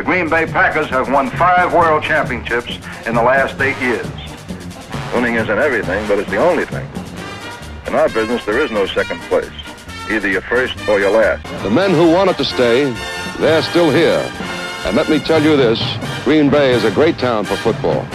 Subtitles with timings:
[0.00, 4.08] The Green Bay Packers have won five world championships in the last eight years.
[5.12, 6.88] Winning isn't everything, but it's the only thing.
[7.86, 9.52] In our business, there is no second place.
[10.10, 11.44] Either you're first or you're last.
[11.62, 12.90] The men who wanted to stay,
[13.40, 14.24] they're still here.
[14.86, 15.78] And let me tell you this,
[16.24, 18.06] Green Bay is a great town for football.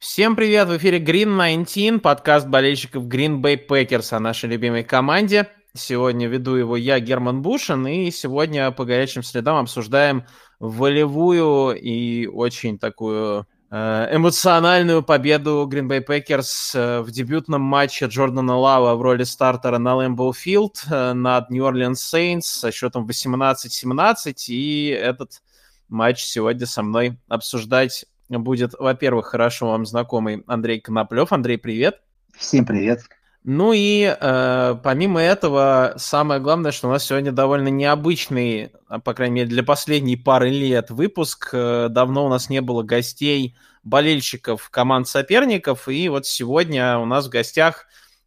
[0.00, 0.66] Всем привет!
[0.66, 5.46] В эфире Green 19, подкаст болельщиков Green Bay Packers о нашей любимой команде.
[5.76, 10.24] Сегодня веду его я, Герман Бушин, и сегодня по горячим следам обсуждаем
[10.58, 18.56] волевую и очень такую э, эмоциональную победу Green Bay Packers э, в дебютном матче Джордана
[18.56, 24.34] Лава в роли стартера на Lambeau Field э, над New Orleans Saints со счетом 18-17.
[24.48, 25.42] И этот
[25.88, 31.32] матч сегодня со мной обсуждать будет, во-первых, хорошо вам знакомый Андрей Коноплев.
[31.32, 32.00] Андрей, привет.
[32.36, 33.00] Всем привет.
[33.48, 39.14] Ну и э, помимо этого, самое главное, что у нас сегодня довольно необычный, а, по
[39.14, 41.50] крайней мере, для последней пары лет выпуск.
[41.52, 47.28] Э, давно у нас не было гостей, болельщиков команд соперников, и вот сегодня у нас
[47.28, 47.86] в гостях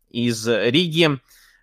[0.10, 1.10] из Риги,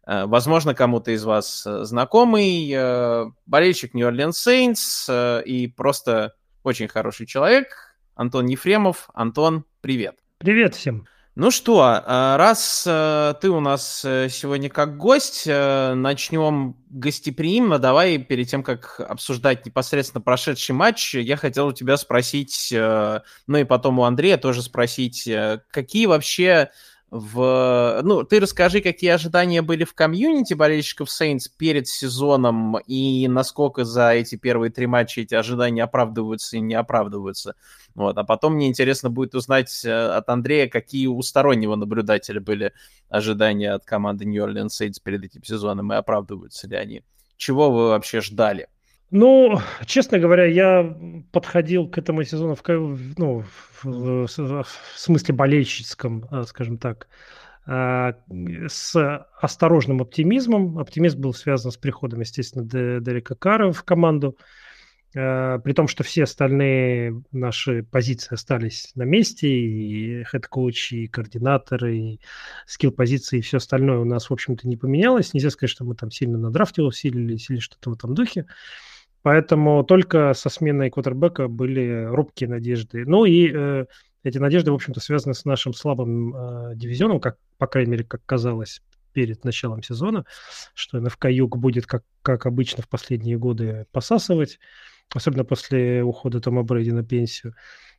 [0.06, 7.24] э, возможно, кому-то из вас знакомый, э, болельщик Orleans Saints э, и просто очень хороший
[7.24, 9.08] человек, Антон Ефремов.
[9.14, 10.16] Антон, привет.
[10.40, 11.06] Привет всем.
[11.38, 17.78] Ну что, а, раз э, ты у нас э, сегодня как гость, э, начнем гостеприимно.
[17.78, 23.64] Давай перед тем, как обсуждать непосредственно прошедший матч, я хотел у тебя спросить, ну и
[23.64, 25.28] потом у Андрея тоже спросить,
[25.70, 26.70] какие вообще
[27.10, 28.00] в...
[28.02, 34.10] Ну, ты расскажи, какие ожидания были в комьюнити болельщиков Saints перед сезоном и насколько за
[34.10, 37.54] эти первые три матча эти ожидания оправдываются и не оправдываются.
[37.94, 38.18] Вот.
[38.18, 42.72] А потом мне интересно будет узнать э, от Андрея, какие у стороннего наблюдателя были
[43.08, 47.04] ожидания от команды New Orleans Saints перед этим сезоном и оправдываются ли они.
[47.36, 48.68] Чего вы вообще ждали?
[49.10, 50.96] Ну, честно говоря, я
[51.30, 53.44] подходил к этому сезону в, ну,
[53.82, 57.06] в, в смысле болельщицком, э, скажем так,
[57.66, 58.14] э,
[58.68, 60.78] с осторожным оптимизмом.
[60.78, 64.36] Оптимизм был связан с приходом, естественно, Дерека Карра в команду.
[65.14, 71.06] Э, при том, что все остальные наши позиции остались на месте, и head coach, и
[71.06, 72.20] координаторы, и
[72.66, 75.32] skill-позиции, и все остальное у нас, в общем-то, не поменялось.
[75.32, 78.46] Нельзя сказать, что мы там сильно на драфте усилились или что-то в этом духе.
[79.26, 83.04] Поэтому только со сменой квотербека были робкие надежды.
[83.04, 83.86] Ну и э,
[84.22, 88.24] эти надежды, в общем-то, связаны с нашим слабым э, дивизионом, как, по крайней мере, как
[88.24, 88.82] казалось
[89.12, 90.26] перед началом сезона,
[90.74, 94.60] что НФК Юг будет, как, как обычно в последние годы, посасывать,
[95.12, 97.56] особенно после ухода Тома Брейди на пенсию.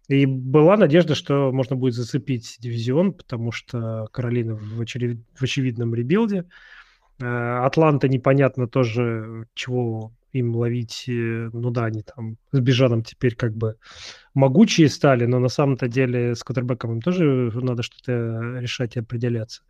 [0.07, 5.19] И была надежда, что можно будет зацепить дивизион, потому что Каролина в, очевид...
[5.35, 6.45] в очевидном rebuild е.
[7.19, 13.35] Э, Атланта непонятно тоже, чего им ловить, э, ну да, они там с Бежаном теперь
[13.35, 13.75] как бы
[14.33, 19.63] могучие стали, но на самом-то деле с квотербеком им тоже надо что-то решать и определяться.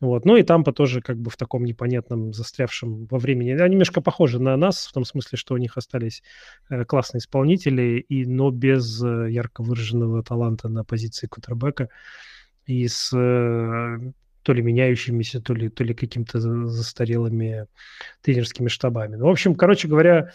[0.00, 0.24] Вот.
[0.24, 3.50] Ну и Тампа тоже как бы в таком непонятном, застрявшем во времени.
[3.50, 6.22] Они немножко похожи на нас, в том смысле, что у них остались
[6.70, 11.88] э, классные исполнители, и, но без э, ярко выраженного таланта на позиции кутербека
[12.66, 13.12] и с
[14.48, 17.66] то ли меняющимися, то ли, то ли какими-то застарелыми
[18.22, 19.16] тренерскими штабами.
[19.16, 20.30] Ну, в общем, короче говоря,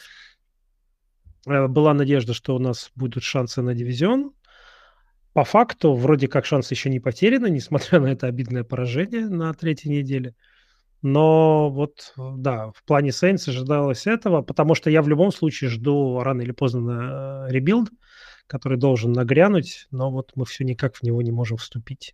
[1.48, 4.34] э, была надежда, что у нас будут шансы на дивизион.
[5.34, 9.90] По факту, вроде как шансы еще не потеряны, несмотря на это обидное поражение на третьей
[9.90, 10.36] неделе.
[11.02, 16.20] Но вот, да, в плане Saints ожидалось этого, потому что я в любом случае жду
[16.22, 17.90] рано или поздно на rebuild,
[18.46, 22.14] который должен нагрянуть, но вот мы все никак в него не можем вступить.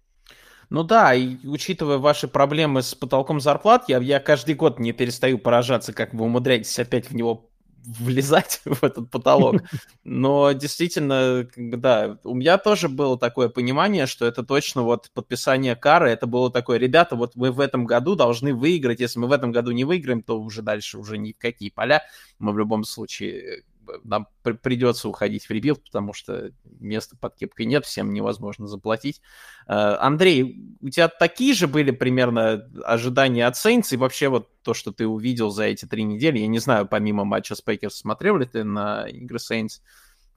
[0.69, 5.39] Ну да, и учитывая ваши проблемы с потолком зарплат, я, я каждый год не перестаю
[5.39, 7.49] поражаться, как вы умудряетесь опять в него
[7.83, 9.63] влезать в этот потолок.
[10.03, 16.09] Но действительно, да, у меня тоже было такое понимание, что это точно вот подписание кары,
[16.11, 19.51] это было такое, ребята, вот мы в этом году должны выиграть, если мы в этом
[19.51, 22.03] году не выиграем, то уже дальше уже ни в какие поля,
[22.37, 23.63] мы в любом случае
[24.03, 29.21] нам при- придется уходить в rebuild, потому что места под кепкой нет, всем невозможно заплатить.
[29.67, 34.73] Э, Андрей, у тебя такие же были примерно ожидания от Saints и вообще вот то,
[34.73, 36.39] что ты увидел за эти три недели?
[36.39, 39.81] Я не знаю, помимо матча с Packers, смотрел ли ты на игры Saints?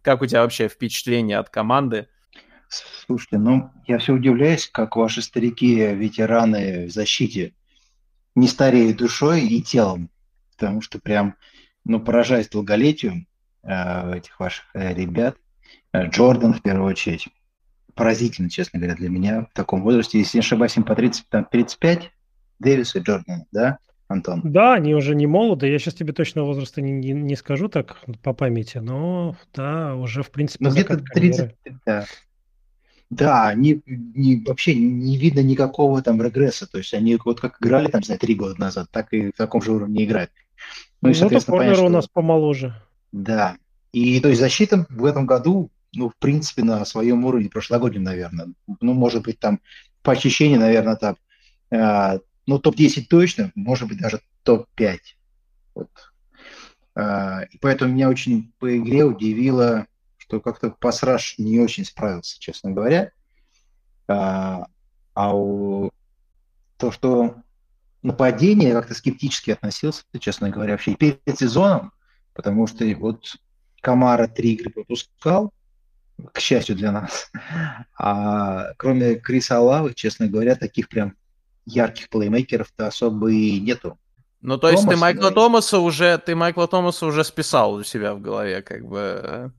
[0.02, 2.08] Как у тебя вообще впечатление от команды?
[2.68, 7.54] Слушайте, ну, я все удивляюсь, как ваши старики, ветераны в защите
[8.34, 10.08] не стареют душой и телом,
[10.52, 11.36] потому что прям,
[11.84, 13.31] ну, поражаясь долголетию, Э,
[13.64, 15.36] этих ваших э, ребят.
[15.92, 17.28] Э, Джордан, в первую очередь.
[17.94, 20.18] Поразительно, честно говоря, для меня в таком возрасте.
[20.18, 22.10] Если не ошибаюсь, им по 30, там, 35,
[22.58, 23.78] Дэвис и Джордан, да?
[24.08, 24.40] Антон?
[24.44, 25.68] Да, они уже не молоды.
[25.68, 30.22] Я сейчас тебе точного возраста не, не, не скажу так по памяти, но да, уже
[30.22, 30.64] в принципе...
[30.64, 31.54] Ну, где-то 30...
[31.86, 32.04] Да.
[33.10, 36.66] Да, не, не, вообще не видно никакого там регресса.
[36.66, 39.60] То есть они вот как играли там, знаю, три года назад, так и в таком
[39.60, 40.30] же уровне играют.
[41.02, 41.86] Ну, и, соответственно, понятно, что...
[41.86, 42.74] у нас помоложе.
[43.12, 43.56] Да.
[43.92, 48.52] И то есть защита в этом году, ну, в принципе, на своем уровне прошлогоднем, наверное.
[48.80, 49.60] Ну, может быть, там
[50.02, 51.16] по ощущениям, наверное, там,
[51.70, 54.98] э, ну, топ-10 точно, может быть, даже топ-5.
[55.74, 55.90] Вот.
[56.96, 59.86] Э, и поэтому меня очень по игре удивило
[60.32, 63.10] что как-то пасраж не очень справился, честно говоря.
[64.08, 64.66] А,
[65.12, 65.90] а у...
[66.78, 67.34] то, что
[68.00, 71.92] нападение как-то скептически относился, честно говоря, вообще перед сезоном,
[72.34, 73.36] потому что вот
[73.80, 75.52] Камара три игры пропускал,
[76.32, 77.30] к счастью для нас.
[77.98, 81.16] А кроме Криса Алавы, честно говоря, таких прям
[81.66, 83.98] ярких плеймейкеров-то особо и нету.
[84.40, 87.84] Ну, то Томас, есть ты Майкла да, Томаса уже, ты Майкла Томаса уже списал у
[87.84, 89.52] себя в голове, как бы.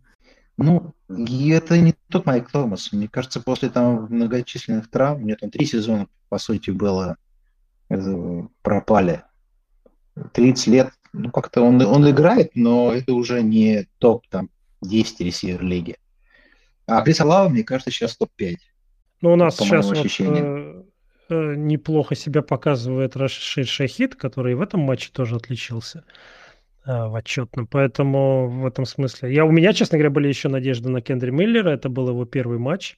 [0.57, 2.91] Ну, и это не тот Майк Томас.
[2.91, 7.17] Мне кажется, после там многочисленных травм, у него там три сезона, по сути, было,
[7.89, 9.23] э, пропали.
[10.33, 14.49] 30 лет, ну, как-то он, он играет, но это уже не топ, там,
[14.81, 15.97] 10 ресивер лиги.
[16.85, 18.55] А Крис Алава, мне кажется, сейчас топ-5.
[19.21, 20.83] Ну, у нас сейчас вот, э,
[21.29, 26.03] э, неплохо себя показывает Рашид Шахид, который в этом матче тоже отличился.
[26.85, 27.65] Э, в отчетном.
[27.65, 29.33] Поэтому в этом смысле...
[29.33, 31.69] Я, у меня, честно говоря, были еще надежды на Кендри Миллера.
[31.69, 32.97] Это был его первый матч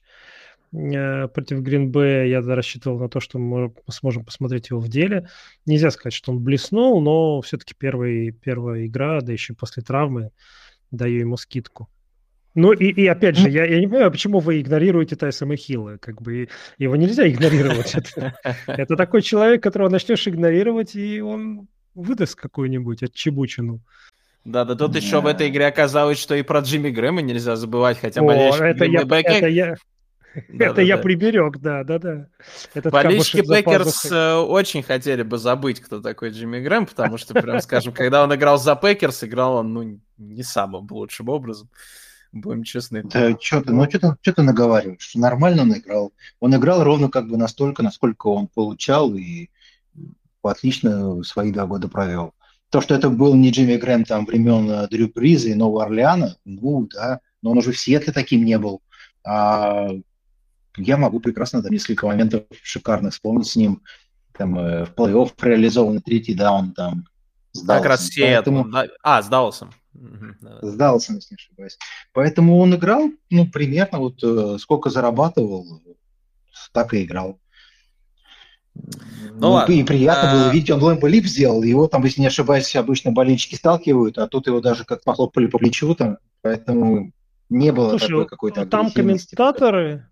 [0.70, 2.24] против Гринбея.
[2.24, 5.28] Я рассчитывал на то, что мы сможем посмотреть его в деле.
[5.64, 10.30] Нельзя сказать, что он блеснул, но все-таки первый, первая игра, да еще после травмы,
[10.90, 11.88] даю ему скидку.
[12.56, 15.98] Ну и, и опять же, я, я не понимаю, почему вы игнорируете Тайсона Хилла.
[16.00, 16.48] Как бы
[16.78, 17.94] его нельзя игнорировать.
[18.66, 23.80] Это, такой человек, которого начнешь игнорировать, и он выдаст какую-нибудь отчебучину.
[24.46, 27.98] Да, да тут еще в этой игре оказалось, что и про Джимми Грэма нельзя забывать,
[27.98, 28.84] хотя О, это
[29.48, 29.74] я,
[30.58, 32.28] это я, приберег, да, да, да.
[32.90, 37.92] Болельщики Packers э, очень хотели бы забыть, кто такой Джимми Грэм, потому что, прям скажем,
[37.92, 41.68] когда он играл за Packers, играл он, ну, не самым лучшим образом.
[42.32, 43.02] Будем честны.
[43.04, 45.14] Да, что ты, ну что ты, что ты наговариваешь?
[45.14, 46.12] Нормально он играл.
[46.40, 49.48] Он играл ровно как бы настолько, насколько он получал, и
[50.42, 52.34] отлично свои два года провел.
[52.70, 56.36] То, что это был не Джимми Грэм там времен э, Дрю Бриза и Нового Орлеана,
[56.44, 58.82] ну да, но он уже в Сиэтле таким не был.
[59.24, 59.88] А,
[60.76, 63.82] я могу прекрасно там несколько моментов шикарных вспомнить с ним.
[64.32, 67.06] Там э, в плей-офф реализован третий даун там.
[67.52, 68.50] С как раз Сиэтл.
[68.50, 68.68] Поэтому...
[68.68, 68.86] Да?
[69.02, 69.72] А, с Далласом.
[70.62, 71.78] С Далласом, если не ошибаюсь.
[72.12, 75.82] Поэтому он играл, ну, примерно вот э, сколько зарабатывал,
[76.72, 77.38] так и играл.
[78.74, 80.34] Ну, ну и приятно а...
[80.34, 84.26] было видеть, он Лэмбо Лип сделал, его там, если не ошибаюсь, обычно болельщики сталкивают, а
[84.28, 87.12] тут его даже как похлопали по плечу там, поэтому
[87.48, 90.08] не было Слушай, такой какой-то там комментаторы,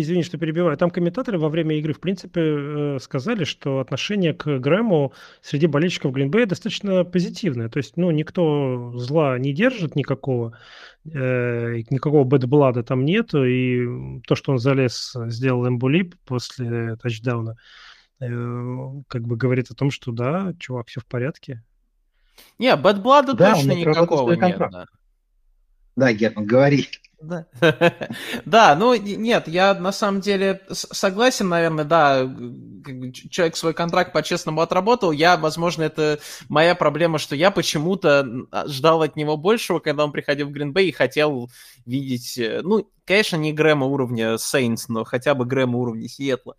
[0.00, 4.58] извини, что перебиваю, там комментаторы во время игры, в принципе, э, сказали, что отношение к
[4.58, 5.12] Грэму
[5.42, 7.68] среди болельщиков Глинбея достаточно позитивное.
[7.68, 10.58] То есть, ну, никто зла не держит никакого,
[11.04, 17.56] э, никакого бэдблада там нету, и то, что он залез, сделал эмбулип после тачдауна,
[18.18, 21.62] Э, как бы говорит о том, что да, чувак, все в порядке.
[22.58, 24.58] Не, Бэтблада да, точно никакого нет.
[24.58, 24.86] Да.
[25.96, 26.88] да, Герман, говори.
[27.20, 27.46] Да.
[28.44, 32.22] да, ну нет, я на самом деле согласен, наверное, да,
[33.30, 35.12] человек свой контракт по-честному отработал.
[35.12, 40.12] Я, возможно, это моя проблема, что я почему-то а, ждал от него большего, когда он
[40.12, 41.50] приходил в Гринбей и хотел
[41.86, 46.56] видеть, э, ну, конечно, не Грэма уровня Сейнс, но хотя бы Грэма уровня Сиэтла.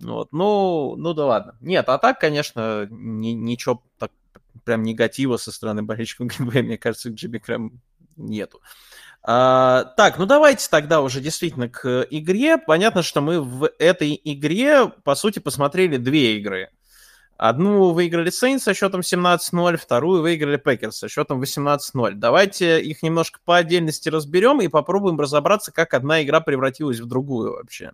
[0.00, 1.56] Вот, ну, ну да ладно.
[1.60, 4.10] Нет, а так, конечно, ни, ничего так
[4.64, 7.80] прям негатива со стороны болельщиков ГБ, мне кажется, к Джимми Грэму
[8.16, 8.60] нету.
[9.28, 12.58] А, так, ну давайте тогда уже действительно к игре.
[12.58, 16.70] Понятно, что мы в этой игре, по сути, посмотрели две игры.
[17.36, 22.12] Одну выиграли Saints со счетом 17-0, вторую выиграли Packers со счетом 18-0.
[22.12, 27.54] Давайте их немножко по отдельности разберем и попробуем разобраться, как одна игра превратилась в другую
[27.54, 27.92] вообще.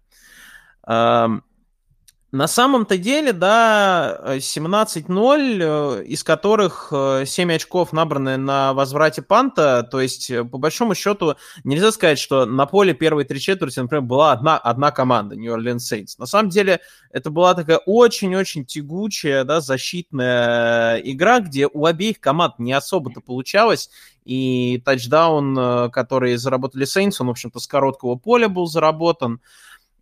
[2.34, 9.82] На самом-то деле, да, 17-0, э, из которых 7 э, очков набраны на возврате панта,
[9.82, 14.00] то есть, э, по большому счету, нельзя сказать, что на поле первой три четверти, например,
[14.00, 16.14] была одна, одна команда, New Orleans Saints.
[16.16, 22.58] На самом деле, это была такая очень-очень тягучая, да, защитная игра, где у обеих команд
[22.58, 23.90] не особо-то получалось,
[24.24, 29.42] и тачдаун, который заработали Saints, он, в общем-то, с короткого поля был заработан,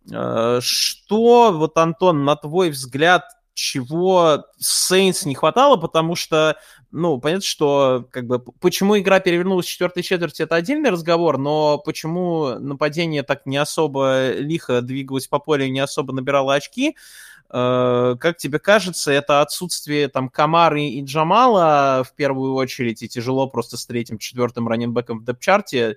[0.07, 6.57] что, вот, Антон, на твой взгляд, чего Сейнс не хватало, потому что,
[6.91, 11.77] ну, понятно, что как бы почему игра перевернулась в четвертой четверти, это отдельный разговор, но
[11.77, 16.95] почему нападение так не особо лихо двигалось по полю не особо набирало очки,
[17.49, 23.47] э, как тебе кажется, это отсутствие там Камары и Джамала в первую очередь, и тяжело
[23.47, 25.95] просто с третьим, четвертым раненбеком в депчарте, Э,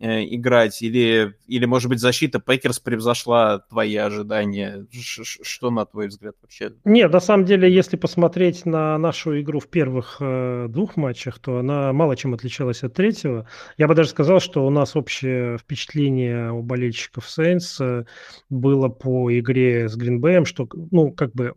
[0.00, 0.82] играть?
[0.82, 4.86] Или, или, может быть, защита Packers превзошла твои ожидания?
[4.92, 6.72] Ш что, на твой взгляд, вообще?
[6.84, 11.58] Нет, на самом деле, если посмотреть на нашу игру в первых э, двух матчах, то
[11.58, 13.48] она мало чем отличалась от третьего.
[13.76, 18.04] Я бы даже сказал, что у нас общее впечатление у болельщиков Saints э,
[18.50, 21.54] было по игре с Грин-Бэем, что, ну, как бы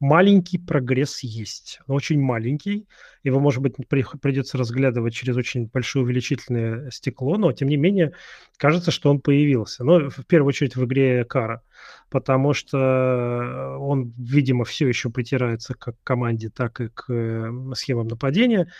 [0.00, 2.86] маленький прогресс есть, очень маленький.
[3.22, 8.12] Его, может быть, придется разглядывать через очень большое увеличительное стекло, но, тем не менее,
[8.56, 9.84] кажется, что он появился.
[9.84, 11.62] Но, в первую очередь, в игре Кара,
[12.10, 18.70] потому что он, видимо, все еще притирается как к команде, так и к схемам нападения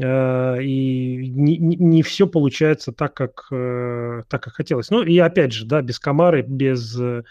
[0.00, 4.90] э, и не, не, все получается так, как, э, так, как хотелось.
[4.90, 7.22] Ну и опять же, да, без Камары, без Э,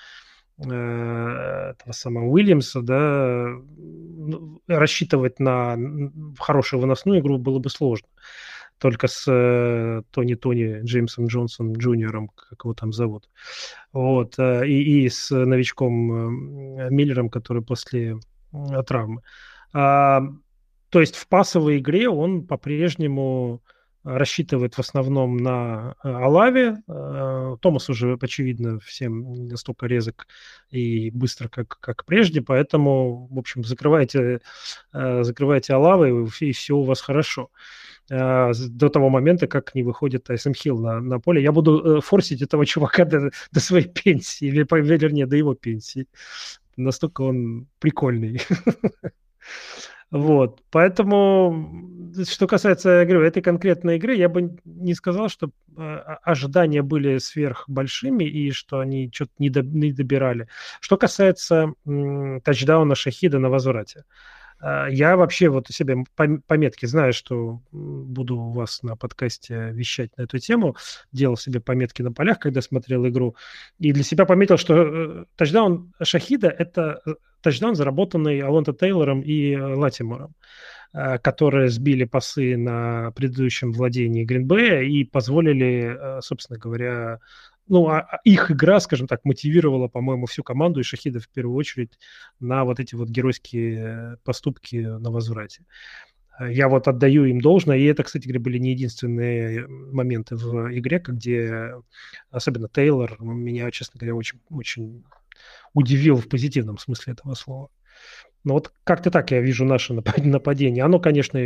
[0.71, 5.77] этого самого Уильямса, да, ну, рассчитывать на
[6.39, 8.07] хорошую выносную игру было бы сложно.
[8.79, 13.29] Только с э, Тони Тони Джеймсом Джонсом Джуниором, как его там зовут.
[13.93, 14.37] Вот.
[14.37, 18.17] Э, и, и с новичком Миллером, который после
[18.85, 19.21] травмы.
[19.73, 20.21] А,
[20.89, 23.63] то есть в пасовой игре он по-прежнему
[24.03, 26.83] рассчитывает в основном на э, Алаве.
[26.87, 30.27] Э, Томас уже, очевидно, всем не настолько резок
[30.69, 34.41] и быстро, как, как прежде, поэтому, в общем, закрывайте,
[34.93, 37.49] э, закрывайте Алавы, и все у вас хорошо
[38.09, 41.41] до того момента, как не выходит Тайсон Хилл на, на поле.
[41.41, 46.07] Я буду форсить этого чувака до, до своей пенсии, или, вернее, до его пенсии.
[46.75, 48.41] Настолько он прикольный.
[50.13, 55.81] Вот, поэтому, что касается, я говорю, этой конкретной игры, я бы не сказал, что э,
[56.21, 60.47] ожидания были сверх большими и что они что-то не, до, не добирали.
[60.81, 64.05] Что касается м, тачдауна Шахида на возврате,
[64.61, 65.95] э, я вообще вот у себя
[66.45, 70.75] пометки знаю, что буду у вас на подкасте вещать на эту тему,
[71.11, 73.35] делал себе пометки на полях, когда смотрел игру,
[73.79, 79.51] и для себя пометил, что э, тачдаун Шахида– это э, тачдаун, заработанный Алонто Тейлором и
[79.51, 80.33] э, Латимором,
[80.93, 87.19] э, которые сбили пасы на предыдущем владении Гринбея и позволили, э, собственно говоря,
[87.67, 91.55] ну, а, а их игра, скажем так, мотивировала, по-моему, всю команду и Шахида в первую
[91.55, 91.99] очередь
[92.39, 95.63] на вот эти вот геройские поступки на возврате.
[96.39, 101.01] Я вот отдаю им должное, и это, кстати говоря, были не единственные моменты в игре,
[101.05, 101.75] где
[102.31, 105.03] особенно Тейлор меня, честно говоря, очень, очень
[105.73, 107.69] удивил в позитивном смысле этого слова.
[108.43, 110.83] Но вот как-то так я вижу наше нападение.
[110.83, 111.39] Оно, конечно,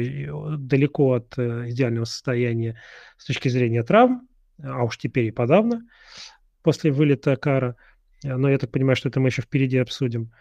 [0.57, 2.79] далеко от э, идеального состояния
[3.17, 4.27] с точки зрения травм,
[4.61, 5.81] а уж теперь и подавно,
[6.63, 7.75] после вылета Кара.
[8.23, 10.31] Но я так понимаю, что это мы еще впереди обсудим.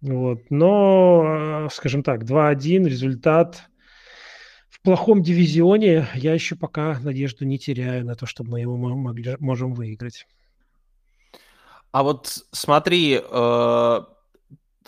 [0.00, 0.50] Вот.
[0.50, 3.64] Но, э, скажем так, 2-1 результат
[4.68, 6.06] в плохом дивизионе.
[6.14, 10.26] Я еще пока надежду не теряю на то, что мы его могли, можем выиграть.
[11.94, 14.00] А вот смотри, э,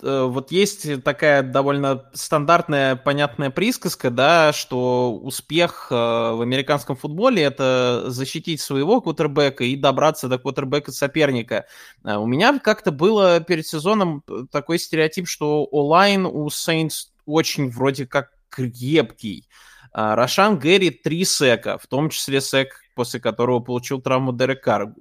[0.02, 7.44] э, вот есть такая довольно стандартная, понятная присказка, да, что успех э, в американском футболе
[7.44, 11.66] это защитить своего кутербека и добраться до кутербека соперника.
[12.02, 18.32] У меня как-то было перед сезоном такой стереотип, что онлайн у Saints очень вроде как
[18.48, 19.46] крепкий.
[19.92, 24.94] Рошан Гэри три сека, в том числе сек после которого получил травму Дерек Карр.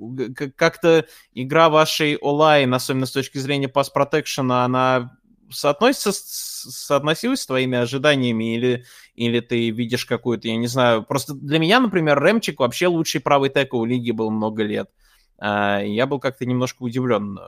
[0.56, 5.18] Как-то игра вашей онлайн, особенно с точки зрения пас-протекшена, она
[5.50, 8.84] соотносится, соотносилась с твоими ожиданиями или,
[9.16, 13.50] или ты видишь какую-то, я не знаю, просто для меня, например, Рэмчик вообще лучший правый
[13.50, 14.90] текл в лиге был много лет.
[15.38, 17.44] А, я был как-то немножко удивлен э,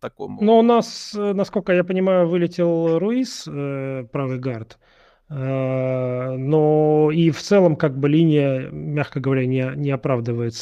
[0.00, 0.42] такому.
[0.42, 4.78] Но у нас, э, насколько я понимаю, вылетел Руис, э, правый гард.
[4.78, 4.91] Э,
[5.34, 10.54] но и в целом как бы линия, мягко говоря, не, не оправдывает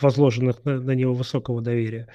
[0.00, 2.08] возложенных на, на него высокого доверия.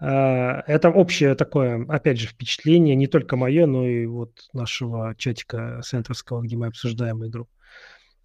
[0.00, 5.82] Э, это общее такое, опять же, впечатление, не только мое, но и вот нашего чатика
[5.84, 7.46] центровского, где мы обсуждаем игру.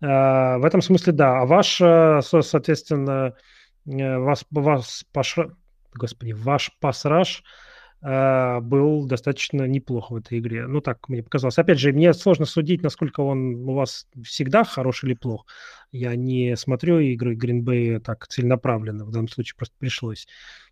[0.01, 1.41] Э, в этом смысле, да.
[1.41, 3.33] А ваш, соответственно,
[3.85, 5.37] вас, вас паш,
[5.93, 7.43] господи, ваш пасраж–
[8.01, 10.67] был достаточно неплохо в этой игре.
[10.67, 11.57] Ну, так мне показалось.
[11.57, 15.45] Опять же, мне сложно судить, насколько он у вас всегда хорош или плох.
[15.91, 19.05] Я не смотрю игры Green Bay так целенаправленно.
[19.05, 20.27] В данном случае просто пришлось.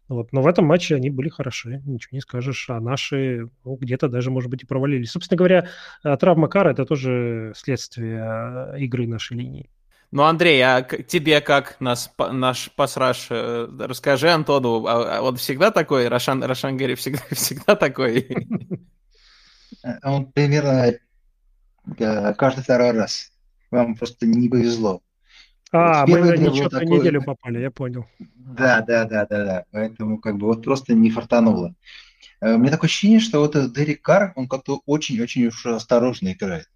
[0.07, 0.31] Вот.
[0.31, 2.69] Но в этом матче они были хороши, ничего не скажешь.
[2.69, 5.11] А наши ну, где-то даже, может быть, и провалились.
[5.11, 5.67] Собственно говоря,
[6.03, 9.69] э, травма Кара– это тоже следствие э, игры нашей линии.
[10.11, 13.27] Ну, Андрей, а тебе как нас, наш пасраж?
[13.29, 16.07] Э, расскажи Антону, а, а он всегда такой?
[16.07, 18.27] Рошан, Рошан Гэри всегда, всегда такой?
[20.03, 20.93] Он примерно
[22.37, 23.31] каждый второй раз.
[23.69, 25.01] Вам просто не повезло.
[25.73, 26.99] А, мы на нечетную такой...
[26.99, 28.05] неделю попали, я понял.
[28.35, 29.65] Да, да, да, да, да.
[29.71, 31.75] Поэтому как бы вот просто не фартануло.
[32.39, 36.69] Э, у меня такое ощущение, что вот Дерек Карр, он как-то очень-очень уж осторожно играет.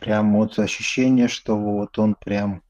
[0.00, 2.62] Прям вот ощущение, что вот он прям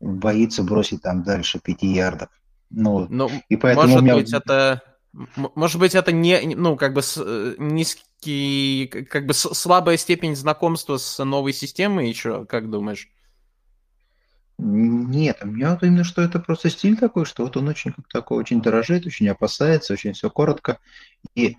[0.00, 2.28] боится бросить там дальше пяти ярдов.
[2.70, 4.14] Ну, ну и поэтому может меня...
[4.14, 4.82] быть, это
[5.12, 11.24] может быть, это не, ну, как бы э, низкий, как бы слабая степень знакомства с
[11.24, 13.08] новой системой еще, как думаешь?
[14.58, 18.08] Нет, у меня вот именно что это просто стиль такой, что вот он очень как
[18.08, 20.78] такой, очень дорожит, очень опасается, очень все коротко.
[21.34, 21.56] И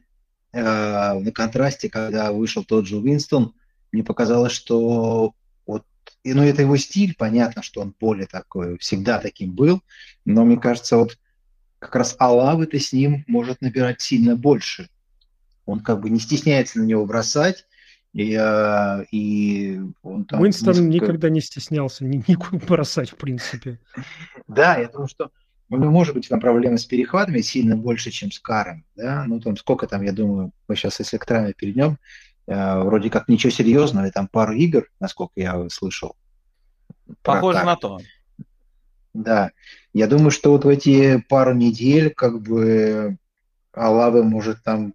[0.51, 3.53] э, на контрасте, когда вышел тот же Уинстон,
[3.91, 5.33] мне показалось, что
[5.65, 5.83] вот,
[6.23, 9.81] и, ну это его стиль, понятно, что он более такой, всегда таким был,
[10.25, 11.17] но мне кажется, вот
[11.79, 14.89] как раз Алавы-то с ним может набирать сильно больше.
[15.65, 17.65] Он как бы не стесняется на него бросать,
[18.13, 21.05] и, а, и он там Уинстон несколько...
[21.05, 23.79] никогда не стеснялся ни, никуда бросать, в принципе.
[24.47, 25.29] Да, я думаю, что
[25.69, 28.83] у него может быть там проблемы с перехватами сильно больше, чем с Каром.
[28.95, 29.25] Да?
[29.27, 31.99] Ну, там сколько там, я думаю, мы сейчас, если к травме перейдем,
[32.49, 36.15] вроде как ничего серьезного, там пару игр, насколько я слышал.
[37.21, 37.99] Похоже на то.
[39.13, 39.51] Да.
[39.93, 43.17] Я думаю, что вот в эти пару недель как бы
[43.73, 44.93] Алавы может там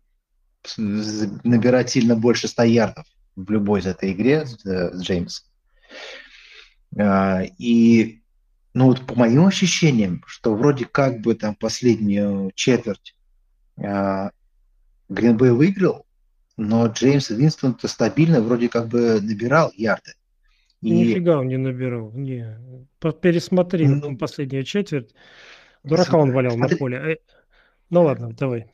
[0.77, 3.07] набирать сильно больше 100 ярдов
[3.37, 5.47] в любой из этой игре с, с Джеймсом.
[7.59, 8.23] И,
[8.73, 13.15] ну вот по моим ощущениям, что вроде как бы там последнюю четверть
[13.77, 16.07] Гринбей выиграл,
[16.57, 20.13] но Джеймс Винстон-то стабильно вроде как бы набирал ярды.
[20.81, 20.91] И...
[20.91, 22.13] Нифига он не набирал.
[22.13, 22.59] Не.
[23.21, 25.15] Пересмотри ну, последнюю четверть.
[25.83, 26.75] Дурака он валял смотри.
[26.75, 26.97] на поле.
[26.97, 27.17] Э,
[27.91, 28.71] ну ладно, давай.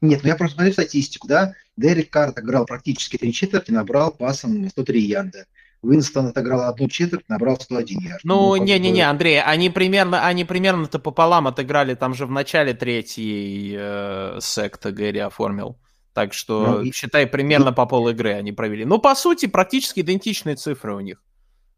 [0.00, 1.54] Нет, ну я просто смотрю статистику, да.
[1.76, 5.46] Дерек Карт играл практически три четверти, набрал пасом 103 ярда.
[5.82, 8.20] Уинстон отыграл одну четверть, набрал 101 ярд.
[8.22, 13.76] Ну, не-не-не, ну, Андрей, они примерно, они примерно-то пополам отыграли, там же в начале третьей
[13.78, 15.78] э, секта Гэри оформил.
[16.12, 18.84] Так что, ну, считай, примерно по пол игры они провели.
[18.84, 21.22] Ну, по сути, практически идентичные цифры у них.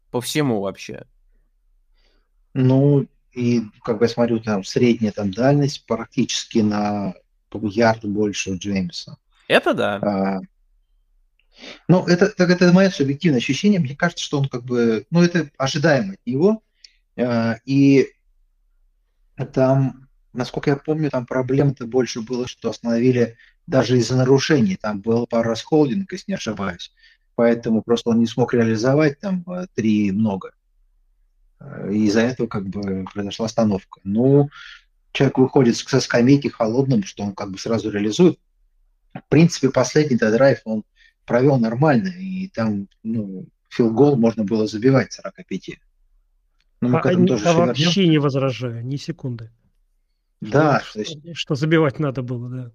[0.09, 1.05] По всему вообще.
[2.53, 7.13] Ну, и как бы я смотрю, там средняя там дальность практически на
[7.51, 9.17] ярд больше у Джеймса.
[9.47, 9.95] Это да.
[9.97, 10.39] А,
[11.87, 13.79] ну, это, так, это мое субъективное ощущение.
[13.79, 16.63] Мне кажется, что он как бы, ну, это ожидаемо от него.
[17.17, 18.09] А, и
[19.53, 24.77] там, насколько я помню, там проблем-то больше было, что остановили даже из-за нарушений.
[24.79, 26.91] Там было пару раз холдинг, если не ошибаюсь.
[27.35, 30.51] Поэтому просто он не смог реализовать там э, три много.
[31.59, 33.99] Э, и из-за этого как бы произошла остановка.
[34.03, 34.49] Ну,
[35.11, 38.39] человек выходит со скамейки холодным, что он как бы сразу реализует.
[39.13, 40.83] В принципе, последний драйв он
[41.25, 45.79] провел нормально, и там ну, field goal можно было забивать 45.
[46.81, 48.11] Но мы а, к этому тоже а вообще вернем.
[48.11, 49.51] не возражаю, ни секунды.
[50.41, 50.81] Да.
[50.81, 51.17] Что, есть...
[51.33, 52.71] что забивать надо было, да.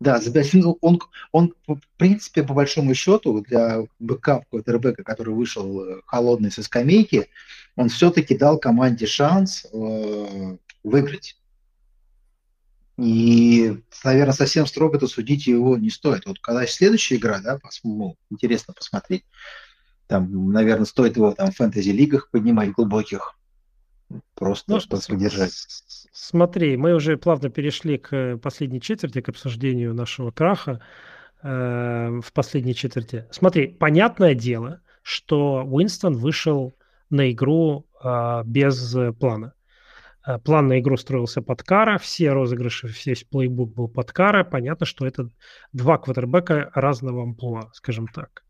[0.00, 0.20] Да,
[0.52, 1.00] ну, он,
[1.32, 7.28] он, в принципе, по большому счету, для backup квотербека, который вышел э, холодный со скамейки,
[7.74, 11.36] он все-таки дал команде шанс э, выиграть.
[12.96, 16.26] И, наверное, совсем строго-то судить его не стоит.
[16.26, 19.24] Вот когда следующая игра, да, ну, интересно посмотреть.
[20.06, 23.36] Там, наверное, стоит его там в фэнтези-лигах поднимать глубоких.
[24.38, 25.52] Просто ну, чтобы поддержать.
[26.12, 30.80] Смотри, мы уже плавно перешли к последней четверти, к обсуждению нашего краха
[31.42, 33.26] э, в последней четверти.
[33.32, 36.76] Смотри, понятное дело, что Уинстон вышел
[37.10, 39.54] на игру э, без плана.
[40.24, 44.44] Э, план на игру строился под кара, все розыгрыши, весь плейбук был под кара.
[44.44, 45.30] Понятно, что это
[45.72, 48.44] два квотербека разного амплуа, скажем так.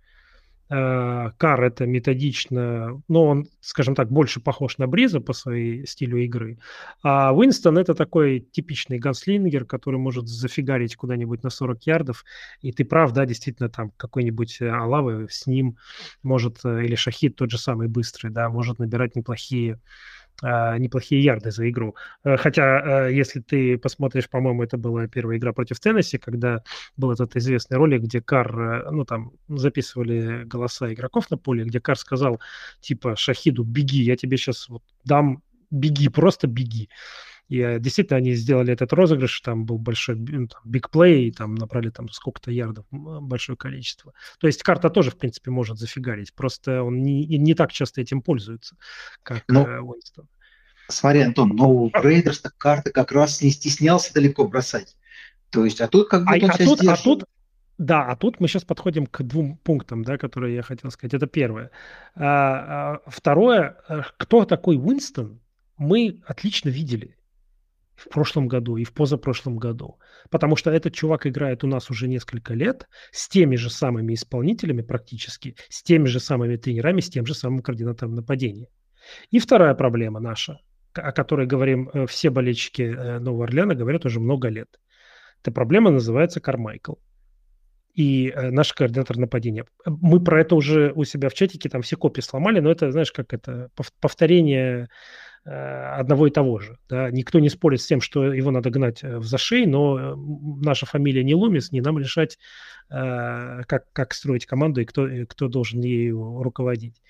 [0.70, 6.18] Э, Кар это методично, но он, скажем так, больше похож на Бриза по своей стилю
[6.18, 6.58] игры.
[7.02, 12.24] А Уинстон это такой типичный ганслингер, который может зафигарить куда-нибудь на 40 ярдов.
[12.60, 15.78] И ты прав, да, действительно, там какой-нибудь э, Алавы с ним
[16.22, 19.80] может, э, или Шахид тот же самый быстрый, да, может набирать неплохие
[20.42, 21.96] неплохие ярды за игру.
[22.24, 26.62] Э, хотя, э, если ты посмотришь, по-моему, это была первая игра против Теннесси, когда
[26.96, 31.80] был этот известный ролик, где Кар, э, ну там записывали голоса игроков на поле, где
[31.80, 32.40] Кар сказал,
[32.80, 36.88] типа, Шахиду, беги, я тебе сейчас вот дам, беги, просто беги.
[37.48, 41.90] И э, действительно они сделали этот розыгрыш, там был большой ну, биг плей, там набрали
[41.90, 44.12] там сколько-то ярдов, большое количество.
[44.38, 48.22] То есть Карр-то тоже, в принципе, может зафигарить, просто он не, не так часто этим
[48.22, 48.76] пользуется,
[49.22, 50.28] как но, э, Уинстон.
[50.88, 54.96] Смотри, Антон, но у Raiders Карр-то как раз не стеснялся далеко бросать.
[55.50, 57.24] То есть, а тут как будто а, он а, тут, а тут,
[57.78, 61.14] да, а тут мы сейчас подходим к двум пунктам, да, которые я хотел сказать.
[61.14, 61.70] Это первое.
[62.14, 65.40] А, а, второе, э, кто такой Уинстон,
[65.76, 67.17] мы отлично видели
[67.98, 69.98] в прошлом году и в позапрошлом году.
[70.30, 74.82] Потому что этот чувак играет у нас уже несколько лет с теми же самыми исполнителями
[74.82, 78.68] практически, с теми же самыми тренерами, с тем же самым координатором нападения.
[79.30, 80.60] И вторая проблема наша,
[80.94, 84.68] о которой говорим э, все болельщики э, Нового Орлеана, говорят уже много лет.
[85.42, 86.94] Эта проблема называется Кармайкл
[87.94, 89.64] и э, наш координатор нападения.
[89.84, 93.10] Мы про это уже у себя в чатике там все копии сломали, но это, знаешь,
[93.10, 94.88] как это повторение
[95.44, 96.78] одного и того же.
[96.88, 97.10] Да?
[97.10, 101.24] Никто не спорит с тем, что его надо гнать э, в зашей, но наша фамилия
[101.24, 102.38] не Ломис, не нам решать,
[102.90, 107.02] как, как строить команду и кто, кто должен ею руководить.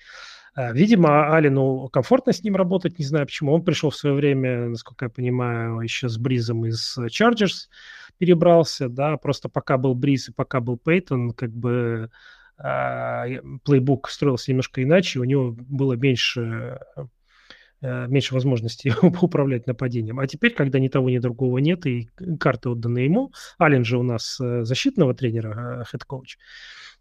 [0.73, 3.53] Видимо, Алину комфортно с ним работать, не знаю почему.
[3.53, 7.69] Он пришел в свое время, насколько я понимаю, еще с Бризом из Chargers
[8.17, 12.09] перебрался, да, просто пока был Бриз и пока был Пейтон, как бы
[13.63, 17.05] playbook строился немножко иначе, у него было меньше э,
[17.81, 20.19] меньше возможностей управлять нападением.
[20.19, 24.03] А теперь, когда ни того, ни другого нет, и карты отданы ему, Аллен же у
[24.03, 26.37] нас э, защитного тренера, head coach,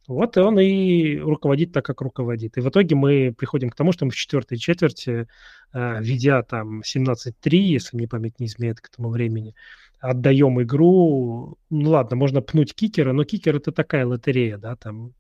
[0.08, 2.56] вот и он и руководит так, как руководит.
[2.56, 5.28] И в итоге мы приходим к тому, что мы в четвертой четверти,
[5.72, 9.54] э, ведя там 17-3, если мне память не изменяет к этому времени,
[10.00, 11.58] отдаем игру.
[11.70, 15.12] Ну ладно, можно пнуть кикера, но кикер это такая лотерея, да, там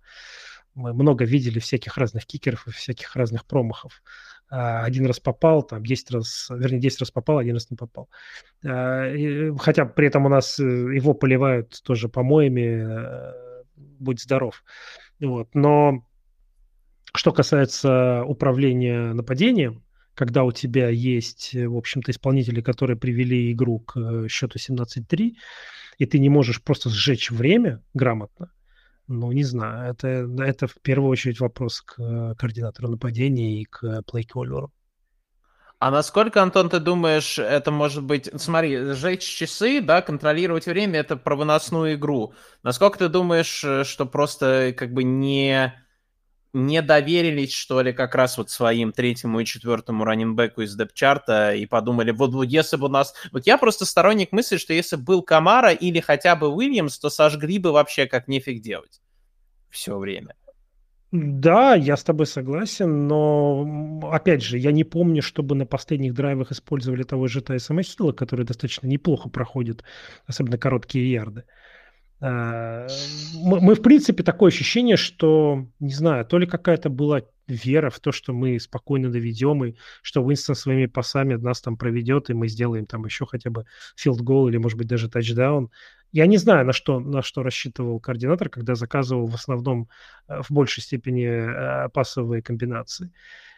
[0.74, 4.02] мы много видели всяких разных кикеров и всяких разных промахов.
[4.50, 8.08] А, один раз попал, там 10 раз, вернее, 10 раз попал, один раз не попал.
[8.64, 9.12] А,
[9.58, 14.64] хотя при этом у нас э, его поливают тоже помоями, э, будь здоров.
[15.20, 15.54] Вот.
[15.54, 16.06] Но
[17.14, 19.84] что касается управления нападением,
[20.14, 25.34] когда у тебя есть, э, в общем-то, исполнители, которые привели игру к счету 17-3,
[25.98, 28.50] и ты не можешь просто сжечь время грамотно,
[29.08, 30.08] ну, не знаю, это,
[30.42, 34.72] это в первую очередь вопрос к э, координатору нападения и к плейколеру.
[35.80, 38.28] А насколько, Антон, ты думаешь, это может быть...
[38.40, 42.34] Смотри, сжечь часы, да, контролировать время— это про выносную игру.
[42.64, 45.72] Насколько ты думаешь, что просто как бы не
[46.52, 51.66] не доверились, что ли, как раз вот своим третьему и четвертому раненбеку из депчарта и
[51.66, 53.14] подумали, вот, вот если бы у нас...
[53.32, 57.58] Вот я просто сторонник мысли, что если был Камара или хотя бы Уильямс, то сожгли
[57.58, 59.00] бы вообще как нефиг делать
[59.70, 60.34] все время.
[61.10, 66.52] Да, я с тобой согласен, но опять же, я не помню, чтобы на последних драйвах
[66.52, 69.84] использовали того же Тайсона Хилла, который достаточно неплохо проходит,
[70.26, 71.44] особенно короткие ярды.
[72.20, 78.00] Мы, мы, в принципе, такое ощущение, что, не знаю, то ли какая-то была вера в
[78.00, 82.48] то, что мы спокойно доведем, и что Уинстон своими пасами нас там проведет, и мы
[82.48, 83.64] сделаем там еще хотя бы
[83.96, 85.70] филд-гол или, может быть, даже тачдаун.
[86.12, 89.88] Я не знаю, на что, на что рассчитывал координатор, когда заказывал в основном
[90.26, 93.12] э, в большей степени э, пасовые комбинации.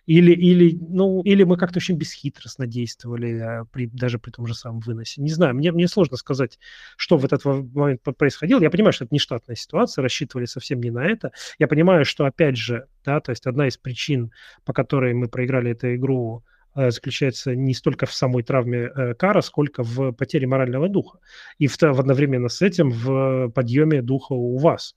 [0.06, 4.54] Или, или, ну, или мы как-то очень бесхитростно действовали, а, при, даже при том же
[4.54, 5.20] самом выносе.
[5.22, 6.58] Не знаю, мне, мне сложно сказать,
[6.96, 8.60] что в этот момент происходило.
[8.60, 11.32] Я понимаю, что это не штатная ситуация, рассчитывали совсем не на это.
[11.58, 14.32] Я понимаю, что, опять же, да, то есть одна из причин,
[14.64, 19.40] по которой мы проиграли эту игру, э, заключается не столько в самой травме э, Кара,
[19.42, 21.18] сколько в потере морального духа.
[21.58, 24.96] И в, в одновременно с этим в подъеме духа у вас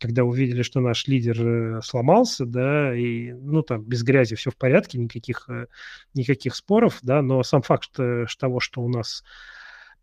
[0.00, 4.56] когда увидели, что наш лидер э, сломался, да, и, ну, там, без грязи все в
[4.56, 5.66] порядке, никаких, э,
[6.14, 9.22] никаких споров, да, но сам факт что, того, что у нас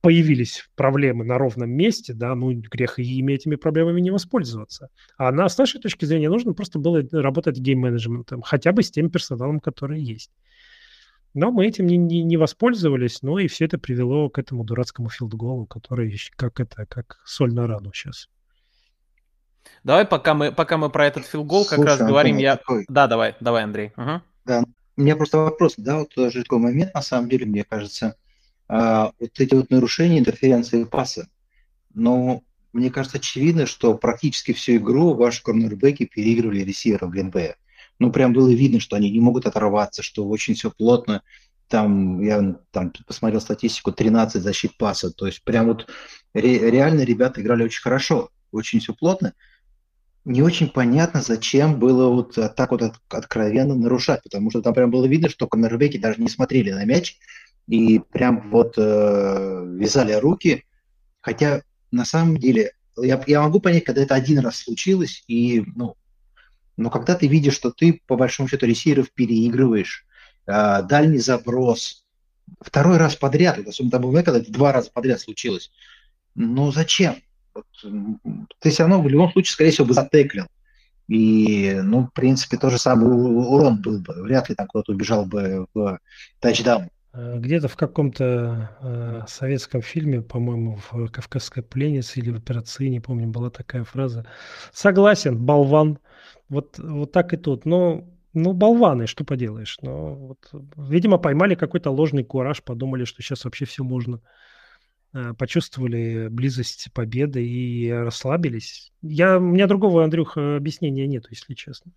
[0.02, 4.90] появились проблемы на ровном месте, да, ну, грех и ими этими проблемами не воспользоваться.
[5.18, 9.10] А на, с нашей точки зрения нужно просто было работать гейм-менеджментом, хотя бы с тем
[9.10, 10.32] персоналом, который есть.
[11.34, 15.10] Но мы этим не, не, не воспользовались, ну и все это привело к этому дурацкому
[15.10, 18.28] филдголу, который как это, как соль на рану сейчас.
[19.84, 22.58] Давай, пока мы, пока мы про этот филгол как раз Антон, говорим, я...
[22.58, 22.86] Такой...
[22.88, 23.92] Да, давай, давай, Андрей.
[23.98, 24.22] Угу.
[24.46, 24.64] Да,
[24.98, 28.16] у меня просто вопрос, да, вот тоже такой момент, на самом деле, мне кажется,
[28.68, 31.28] а, вот эти вот нарушения интерференции паса,
[31.94, 32.44] но
[32.74, 37.56] мне кажется очевидно, что практически всю игру ваши корнербеки переигрывали ресиверов Гринбея.
[38.00, 41.22] Ну, прям было видно, что они не могут оторваться, что очень все плотно.
[41.68, 45.12] Там, я там посмотрел статистику, 13 защит паса.
[45.12, 45.88] То есть прям вот
[46.34, 49.34] ре, реально ребята играли очень хорошо, очень все плотно
[50.24, 55.06] не очень понятно, зачем было вот так вот откровенно нарушать, потому что там прям было
[55.06, 57.18] видно, что корнербеки даже не смотрели на мяч,
[57.68, 60.66] и прям вот э, вязали руки.
[61.22, 65.96] Хотя на самом деле я, я могу понять, когда это один раз случилось, и, ну,
[66.78, 70.06] но когда ты видишь, что ты, по большому счету, ресиверов переигрываешь,
[70.46, 72.06] э, дальний заброс,
[72.60, 75.72] второй раз подряд, это особенно там, когда это два раза подряд случилось,
[76.36, 77.16] ну зачем?
[78.60, 80.48] Ты все равно в любом случае, скорее всего, бы затеклил.
[81.08, 84.14] И, ну, в принципе, то же самое урон был бы.
[84.24, 86.00] Вряд ли там кто-то убежал бы в
[86.40, 86.90] тачдаун.
[87.14, 93.02] Э, где-то в каком-то э, советском фильме, по-моему, в «Кавказской пленнице» или в «Операции», не
[93.02, 94.26] помню, была такая фраза.
[94.72, 96.00] Согласен, болван.
[96.48, 97.66] Вот, вот так и тут.
[97.66, 99.78] Но ну, болваны, что поделаешь.
[99.82, 104.22] Но вот, видимо, поймали какой-то ложный кураж, подумали, что сейчас вообще все можно.
[105.14, 108.94] Э, почувствовали близость победы и расслабились.
[109.02, 111.92] Я, у меня другого, Андрюх, объяснения нет, если честно.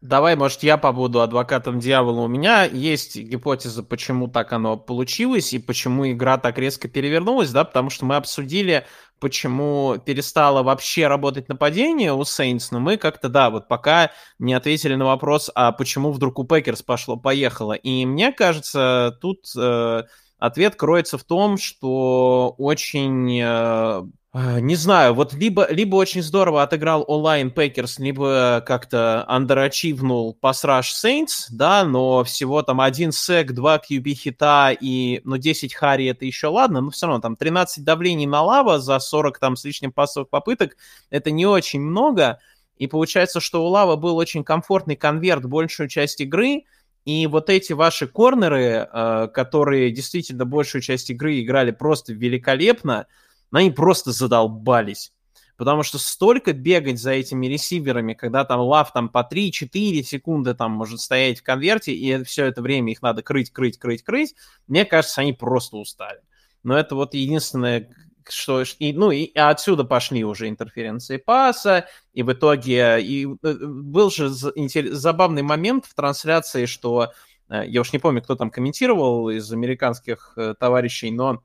[0.00, 2.20] Давай, может, я побуду адвокатом дьявола.
[2.20, 7.64] У меня есть гипотеза, почему так оно получилось и почему игра так резко перевернулась, да,
[7.64, 8.86] потому что мы обсудили,
[9.18, 14.94] почему перестало вообще работать нападение у Saints, но мы как-то, да, вот пока не ответили
[14.94, 17.72] на вопрос, а почему вдруг у Packers пошло-поехало.
[17.72, 20.04] И мне кажется, тут э,
[20.38, 24.02] ответ кроется в том, что очень э,
[24.40, 30.64] а, не знаю, вот либо, либо очень здорово отыграл O-line Packers, либо как-то underachieve-нул pass
[30.64, 36.06] rush Saints, да, но всего там один сек, два QB hit-а и, ну, 10 hurry
[36.06, 39.64] это еще ладно, но все равно там 13 давлений на лава за 40 там с
[39.64, 40.76] лишним пассовых попыток,
[41.08, 42.38] это не очень много,
[42.76, 46.64] и получается, что у Лава был очень комфортный конверт большую часть игры,
[47.04, 53.06] и вот эти ваши корнеры, э, которые действительно большую часть игры играли просто великолепно,
[53.50, 55.12] но они просто задолбались.
[55.56, 60.70] Потому что столько бегать за этими ресиверами, когда там лав там по 3-4 секунды там
[60.70, 64.36] может стоять в конверте, и все это время их надо крыть, крыть, крыть, крыть,
[64.68, 66.20] мне кажется, они просто устали.
[66.62, 67.90] Но это вот единственное,
[68.30, 68.62] что...
[68.78, 73.00] И, ну, и отсюда пошли уже интерференции паса, и в итоге...
[73.00, 77.12] И э, был же забавный момент в трансляции, что...
[77.48, 81.42] Э, я уж не помню, кто там комментировал из американских э, товарищей, но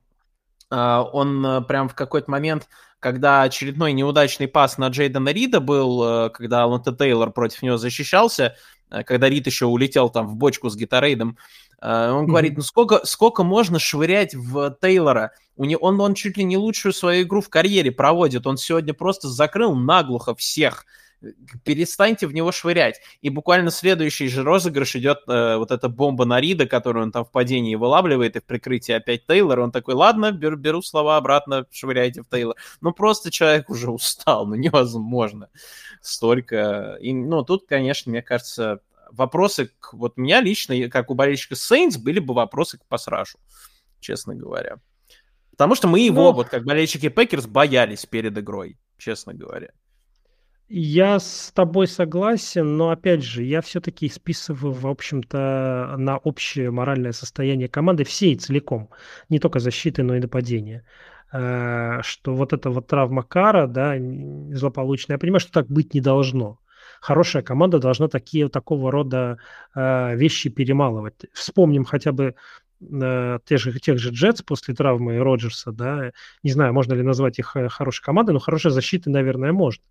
[0.70, 2.68] а, он прям в какой-то момент,
[3.00, 8.56] когда очередной неудачный пас на Джейдена Рида был, когда Аланта Тейлор против него защищался,
[8.90, 11.38] когда Рид еще улетел там в бочку с гитарейдом,
[11.84, 15.32] он говорит, ну сколько, сколько можно швырять в Тейлора?
[15.56, 18.48] У него, он, он чуть ли не лучшую свою игру в карьере проводит.
[18.48, 20.86] Он сегодня просто закрыл наглухо всех
[21.64, 23.00] перестаньте в него швырять.
[23.22, 27.26] И буквально следующий же розыгрыш идет э, вот эта бомба на Рида, которую он там
[27.26, 29.60] в падении вылавливает, и в прикрытии опять Тейлор.
[29.60, 32.56] Он такой, ладно, беру, беру слова обратно, швыряйте в Тейлор.
[32.82, 35.50] Ну, просто человек уже устал, ну, невозможно.
[36.02, 36.98] Столько.
[37.00, 38.80] И, ну, тут, конечно, мне кажется,
[39.14, 39.94] вопросы к...
[39.94, 43.40] Вот меня лично, как у болельщика Saints, были бы вопросы к pass rush у,
[44.00, 44.78] честно говоря.
[45.52, 46.34] Потому что мы его, ну...
[46.34, 49.70] вот как болельщики Packers, боялись перед игрой, честно говоря.
[50.70, 57.12] Я с тобой согласен, но опять же, я все-таки списываю, в общем-то, на общее моральное
[57.12, 58.90] состояние команды всей целиком,
[59.30, 60.84] не только защиты, но и нападения.
[61.32, 63.96] Э, что вот эта вот травма Кара, да,
[64.56, 66.60] злополучная, я понимаю, что так быть не должно.
[67.04, 69.38] Хорошая команда должна такие, такого рода
[69.76, 71.26] э, вещи перемалывать.
[71.34, 72.34] Вспомним хотя бы
[72.80, 76.14] э, тех же, тех же Jets после травмы Роджерса, да,
[76.44, 79.84] не знаю, можно ли назвать их э, хорошей командой, но хорошей защиты, наверное, можно.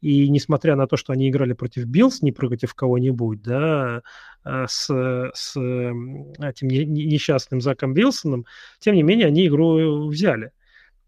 [0.00, 4.00] И несмотря на то, что они играли против Bills, не против кого-нибудь, да,
[4.46, 4.86] э, с,
[5.34, 8.46] с этим несчастным Заком Вилсоном,
[8.78, 10.50] тем не менее, они игру взяли.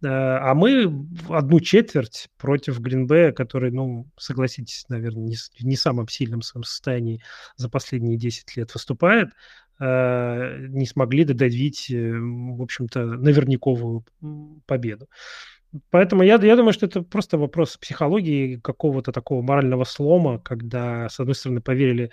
[0.02, 6.42] Э, а мы одну четверть против Гринбея, который, ну, согласитесь, наверное, не, не самом сильном
[6.42, 7.22] своем состоянии
[7.56, 9.30] за последние 10 лет выступает,
[9.78, 14.04] Э, не смогли додавить, э, в общем-то, наверняковую
[14.64, 15.08] победу.
[15.90, 21.20] Поэтому я, я думаю, что это просто вопрос психологии, какого-то такого морального слома, когда, с
[21.20, 22.10] одной стороны, поверили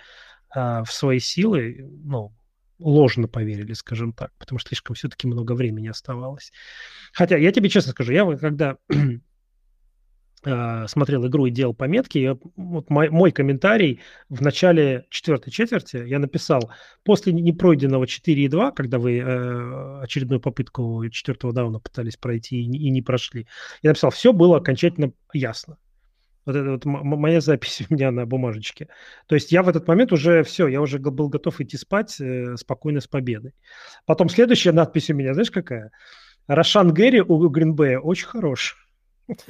[0.54, 2.32] в свои силы, ну,
[2.78, 6.52] ложно поверили, скажем так, потому что слишком все-таки много времени оставалось.
[7.12, 8.76] Хотя, я тебе честно скажу, я когда
[10.44, 12.18] Э, смотрел игру и делал пометки.
[12.18, 16.70] Я, вот мой, мой комментарий в начале четвертой четверти я написал
[17.02, 23.02] после непройденного 4,2, когда вы э, очередную попытку четвертого дауна пытались пройти и, и не
[23.02, 23.46] прошли,
[23.82, 25.78] я написал, все было окончательно ясно.
[26.46, 28.88] Вот это вот моя запись у меня на бумажечке.
[29.26, 32.56] То есть я в этот момент уже все, я уже был готов идти спать э,
[32.56, 33.54] спокойно с победой.
[34.06, 35.90] Потом следующая надпись у меня, знаешь, какая?
[36.46, 38.76] Рошан Гэри у Гринбея очень хорош.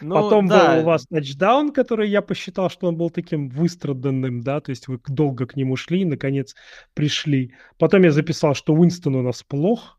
[0.00, 0.74] Ну, Потом да.
[0.74, 4.88] был у вас тачдаун, который я посчитал, что он был таким выстраданным, да, то есть
[4.88, 6.54] вы долго к нему шли, наконец
[6.94, 7.54] пришли.
[7.78, 9.95] Потом я записал, что Уинстон у нас плох,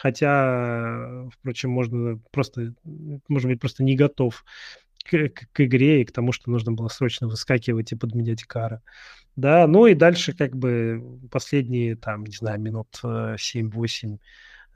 [0.00, 2.72] хотя, впрочем, можно просто,
[3.26, 4.44] может быть, просто не готов
[5.04, 8.80] к, к, игре и к тому, что нужно было срочно выскакивать и подменять Кара.
[9.34, 14.18] Да, ну и дальше как бы последние, там, не знаю, минут 7-8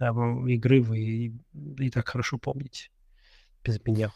[0.00, 0.04] э,
[0.48, 1.32] игры вы и,
[1.78, 2.90] и так хорошо помните
[3.64, 4.10] без меня.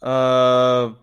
[0.00, 0.94] Uh,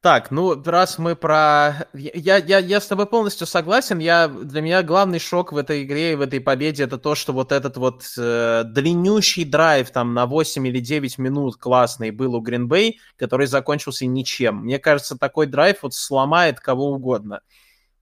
[0.00, 1.88] так, ну, раз мы про...
[1.92, 3.98] Я, я, я с тобой полностью согласен.
[3.98, 4.28] Я...
[4.28, 7.50] Для меня главный шок в этой игре и в этой победе это то, что вот
[7.50, 13.00] этот вот э, длиннющий драйв там на 8 или 9 минут классный был у Гринбей,
[13.16, 14.58] который закончился ничем.
[14.58, 17.40] Мне кажется, такой драйв вот сломает кого угодно.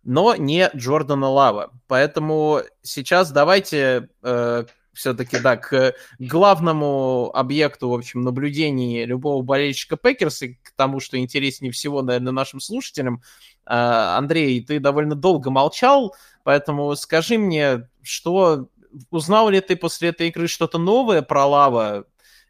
[0.04, 1.72] Но не Джордана Лава.
[1.86, 4.64] Поэтому сейчас давайте э,
[4.96, 11.18] все-таки, да, к главному объекту, в общем, наблюдений любого болельщика Packers и к тому, что
[11.18, 13.22] интереснее всего, наверное, нашим слушателям.
[13.64, 18.68] А, Андрей, ты довольно долго молчал, поэтому скажи мне, что
[19.10, 22.04] узнал ли ты после этой игры что-то новое про Лава?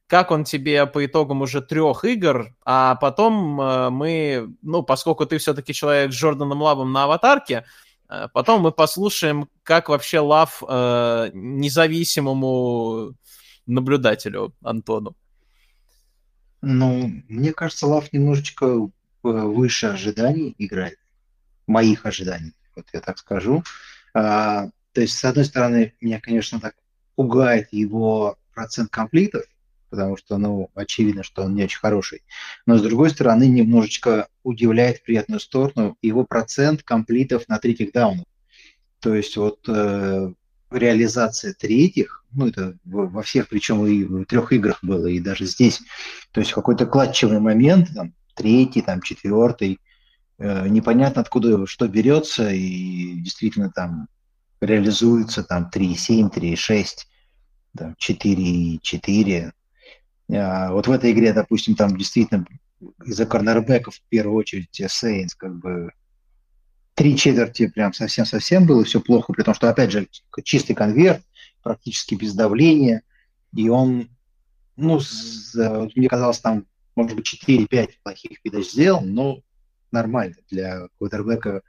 [0.06, 2.54] Как он тебе по итогам уже трех игр?
[2.64, 7.64] А потом э, мы, ну, поскольку ты все-таки человек с Джорданом Лавом на аватарке, Э,
[8.32, 13.14] потом мы послушаем, как вообще Лав э, независимому
[13.66, 15.16] наблюдателю Антону.
[16.62, 18.88] Ну, мне кажется, Лав немножечко э,
[19.22, 20.98] выше ожиданий играет.
[21.66, 23.64] Моих ожиданий, вот я так скажу.
[24.14, 26.74] А, то есть, с одной стороны, меня, конечно, так
[27.16, 29.44] пугает его процент комплитов,
[29.96, 32.22] потому что, ну, очевидно, что он не очень хороший.
[32.66, 38.26] Но, с другой стороны, немножечко удивляет в приятную сторону его процент комплитов на третьих даунах.
[39.00, 40.32] То есть вот э,
[40.70, 45.80] реализация третьих, ну, это во всех, причем и в трех играх было, и даже здесь,
[46.32, 49.80] то есть какой-то кладчевый момент, там, третий, там, четвертый,
[50.38, 54.08] э, непонятно откуда что берется, и действительно там
[54.60, 56.86] реализуется там 3,7, 3,6,
[57.76, 59.52] там, 4,4, а,
[60.28, 62.46] вот в этой игре, допустим, там действительно
[63.04, 65.92] из-за корнербеков в первую очередь Сейнс как бы
[66.94, 70.08] три четверти прям совсем-совсем было все плохо, при том, что, опять же,
[70.44, 71.22] чистый конверт,
[71.62, 73.02] практически без давления,
[73.54, 74.08] и он,
[74.76, 75.00] ну,
[75.94, 79.42] мне казалось, там, может быть, 4-5 плохих передач сделал, но
[79.92, 81.62] нормально для квотербека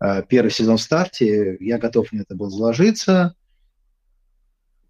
[0.00, 3.36] а, первый сезон в старте, я готов на это был заложиться,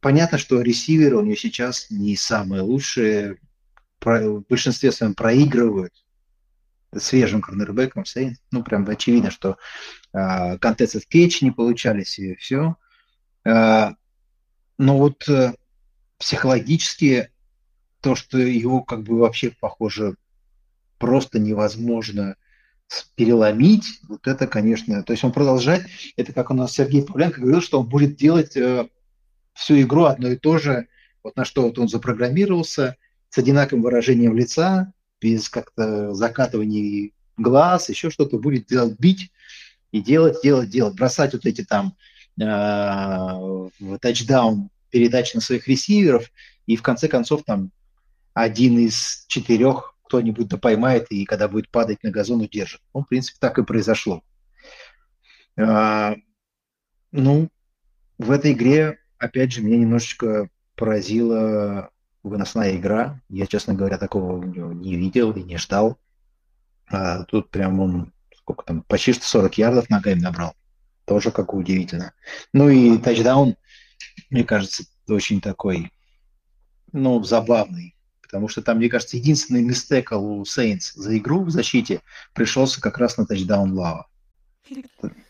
[0.05, 3.39] Понятно, что ресиверы у нее сейчас не самые лучшие.
[4.03, 5.95] В большинстве своем проигрывают
[6.95, 8.05] свежим корнербеком.
[8.51, 9.57] Ну, прям очевидно, что
[10.13, 12.77] э, контесты в кетч не получались и все.
[13.47, 13.95] Э, а,
[14.77, 15.55] но вот э,
[16.19, 17.31] психологически
[18.03, 20.17] то, что его как бы вообще, похоже,
[20.99, 22.37] просто невозможно
[23.17, 25.87] переломить, вот это, конечно, то есть он продолжает,
[26.19, 28.87] это как у нас Сергей Павленко говорил, что он будет делать э,
[29.55, 30.89] всю игру одно и то же,
[31.23, 32.97] вот на что вот он запрограммировался,
[33.31, 39.33] с одинаковым выражением лица, без как-то закатывания глаз, еще что-то будет делать, бить
[39.91, 41.97] и делать, делать, делать, бросать вот эти там
[42.41, 46.31] э, тачдаун передач на своих ресиверов,
[46.67, 47.71] и в конце концов там
[48.35, 52.81] один из четырех кто-нибудь да поймает, и когда будет падать на газон, удержит.
[52.93, 54.23] Ну, в принципе, так и произошло.
[55.59, 56.15] А,
[57.11, 57.49] ну,
[58.19, 61.91] в этой игре опять же, меня немножечко поразила
[62.23, 63.21] выносная игра.
[63.29, 65.99] Я, честно говоря, такого не видел и не ждал.
[66.87, 70.55] А тут прям он, сколько там, почти что 40 ярдов ногами набрал.
[71.05, 72.13] Тоже как удивительно.
[72.53, 73.57] Ну и тачдаун,
[74.31, 75.93] мне кажется, очень такой,
[76.93, 77.95] ну, забавный.
[78.23, 82.01] Потому что там, мне кажется, единственный мистек у Сейнс за игру в защите
[82.33, 84.09] пришелся как раз на тачдаун Лава.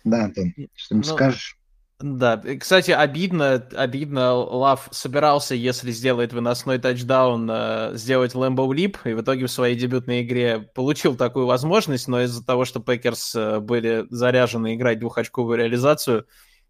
[0.04, 1.58] Да, Антон, что мне ну, скажешь?
[2.00, 9.12] Да, кстати, обидно, обидно, Лав собирался, если сделает выносной тачдаун, э, сделать Lambeau Leap, и
[9.12, 13.60] в итоге в своей дебютной игре получил такую возможность, но из-за того, что Packers э,
[13.60, 16.26] были заряжены играть двухочковую реализацию,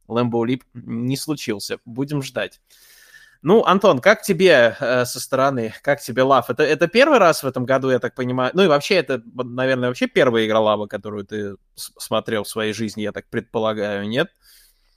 [0.09, 1.79] Lambeau Leap не случился.
[1.87, 2.61] Будем ждать.
[3.41, 6.51] Ну, Антон, как тебе э, со стороны, как тебе Лав?
[6.51, 8.51] Это, это первый раз в этом году, я так понимаю?
[8.55, 13.03] Ну и вообще, это, наверное, вообще первая игра Лава, которую ты смотрел в своей жизни,
[13.03, 14.29] я так предполагаю, нет?—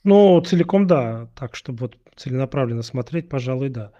[0.04, 1.28] ну, целиком да.
[1.34, 3.92] Так, чтобы вот целенаправленно смотреть, пожалуй, да.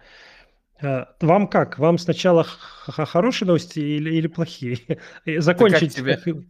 [0.81, 1.79] Э, вам как?
[1.79, 4.79] Вам сначала хорошие новости или, или плохие?
[5.27, 6.03] Закончить.
[6.03, 6.43] Да как тебе?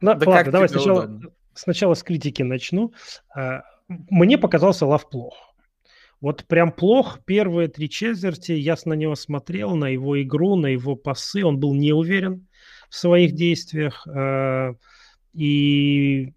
[0.00, 1.20] На, да ладно, как давай тебе сначала,
[1.54, 2.92] сначала с критики начну.
[3.36, 5.54] Э, мне показался Лав плох.
[6.20, 8.52] Вот прям плох первые три четверти.
[8.52, 11.44] Я на него смотрел, на его игру, на его пасы.
[11.44, 12.46] Он был не уверен
[12.88, 14.06] в своих действиях.
[15.36, 16.32] И,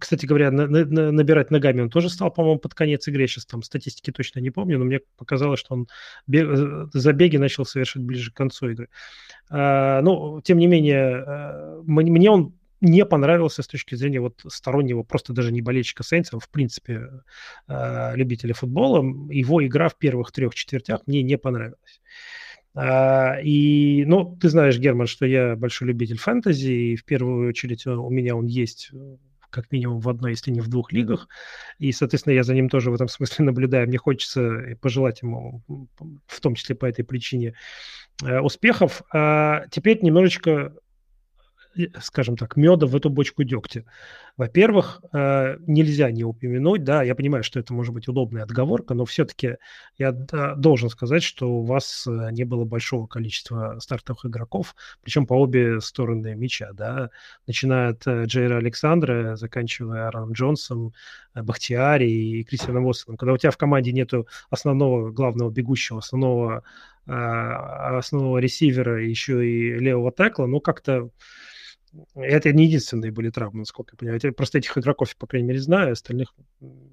[0.00, 3.22] кстати говоря, на, на, набирать ногами он тоже стал, по-моему, под конец игры.
[3.22, 5.86] Я сейчас там статистики точно не помню, но мне показалось, что он
[6.26, 8.88] бег, э, забеги начал совершать ближе к концу игры.
[9.48, 15.04] А, ну, тем не менее, э, мне он не понравился с точки зрения вот стороннего,
[15.04, 17.10] просто даже не болельщика Сейнса, в принципе,
[17.68, 19.04] э, любителя футбола.
[19.30, 22.00] Его игра в первых трех четвертях мне не понравилась.
[22.74, 27.86] А, и, ну, ты знаешь, Герман, что я большой любитель фэнтези, и в первую очередь
[27.86, 29.16] у меня он есть э,
[29.50, 31.28] как минимум в одной, если не в двух лигах.
[31.78, 33.86] И, соответственно, я за ним тоже в этом смысле наблюдаю.
[33.86, 35.62] Мне хочется пожелать ему,
[36.26, 37.54] в том числе по этой причине,
[38.24, 39.02] э, успехов.
[39.12, 40.74] А теперь немножечко
[42.00, 43.84] скажем так, меда в эту бочку дегтя.
[44.36, 49.04] Во-первых, э, нельзя не упомянуть, да, я понимаю, что это может быть удобная отговорка, но
[49.04, 49.56] все-таки
[49.98, 55.34] я должен сказать, что у вас э, не было большого количества стартовых игроков, причем по
[55.34, 57.10] обе стороны мяча, да,
[57.46, 60.94] начиная от э, Джейра Александра, заканчивая Аароном Джонсом,
[61.34, 63.16] Бахтиари и Кристианом Воссоном.
[63.18, 66.62] Когда у тебя в команде нету основного главного бегущего, основного
[67.04, 71.10] основного ресивера, еще и левого текла, ну, как-то
[72.14, 74.20] это не единственные были травмы, насколько я понимаю.
[74.22, 76.34] Я просто этих игроков, по крайней мере, знаю, остальных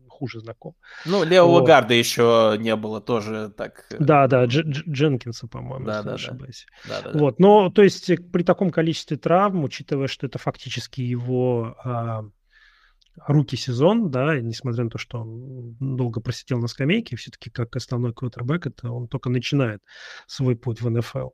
[0.08, 0.76] хуже знаком.
[1.06, 1.66] Ну, левого вот.
[1.66, 3.86] гарда еще не было тоже так.
[3.91, 6.66] Э, да, да, Дж- Дж- Дженкинса, по-моему, да, да, ошибаюсь.
[6.88, 7.02] Да.
[7.02, 11.78] Да, да, вот, но то есть при таком количестве травм, учитывая, что это фактически его
[11.84, 12.26] а,
[13.28, 18.14] руки сезон, да, несмотря на то, что он долго просидел на скамейке, все-таки как основной
[18.14, 19.82] квотербек, это он только начинает
[20.28, 21.30] свой путь в НФЛ.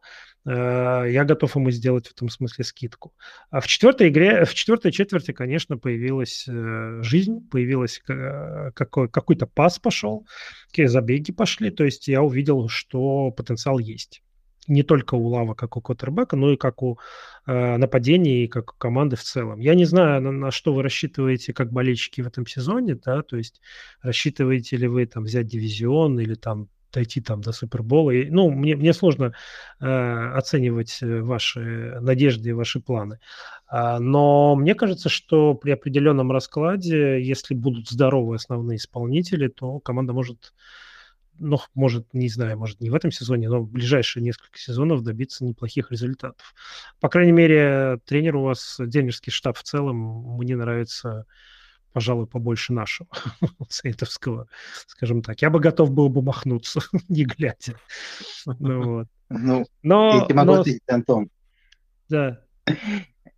[0.48, 3.14] Э, я готов ему сделать в этом смысле скидку.
[3.50, 9.80] А в четвертой игре, в четвертой четверти, конечно, появилась э, жизнь, появилась какой, какой-то пас
[9.80, 10.26] пошел,
[10.70, 14.22] какие забеги пошли, то есть я увидел, что потенциал есть
[14.68, 17.00] не только у Лава, как у Коттербека, но и как у
[17.46, 19.60] э, нападения и как у команды в целом.
[19.60, 23.38] Я не знаю, на, на что вы рассчитываете как болельщики в этом сезоне, да, то
[23.38, 23.62] есть
[24.02, 28.12] рассчитываете ли вы там взять дивизион или там дойти там до Супербола.
[28.12, 29.34] И, ну, мне, мне сложно
[29.80, 33.20] э, оценивать э, ваши надежды и ваши планы.
[33.68, 40.14] А, но мне кажется, что при определенном раскладе, если будут здоровые основные исполнители, то команда
[40.14, 40.54] может
[41.40, 45.44] ну, может, не знаю, может, не в этом сезоне, но в ближайшие несколько сезонов добиться
[45.44, 46.54] неплохих результатов.
[47.00, 51.26] По крайней мере, тренер у вас, тренерский штаб в целом, мне нравится,
[51.94, 53.10] пожалуй, побольше нашего,
[53.70, 54.48] сейтовского,
[54.88, 55.42] скажем так.
[55.42, 57.80] Я бы готов был бы махнуться, не глядя.
[58.46, 59.08] Ну, вот.
[59.30, 60.62] ну но, я тебе могу но...
[60.62, 61.30] ответить, Антон.
[62.10, 62.42] Да.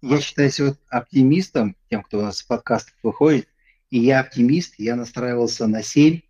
[0.01, 3.47] Я считаюсь вот оптимистом, тем, кто у нас с подкастов выходит,
[3.89, 6.21] и я оптимист, я настраивался на 7,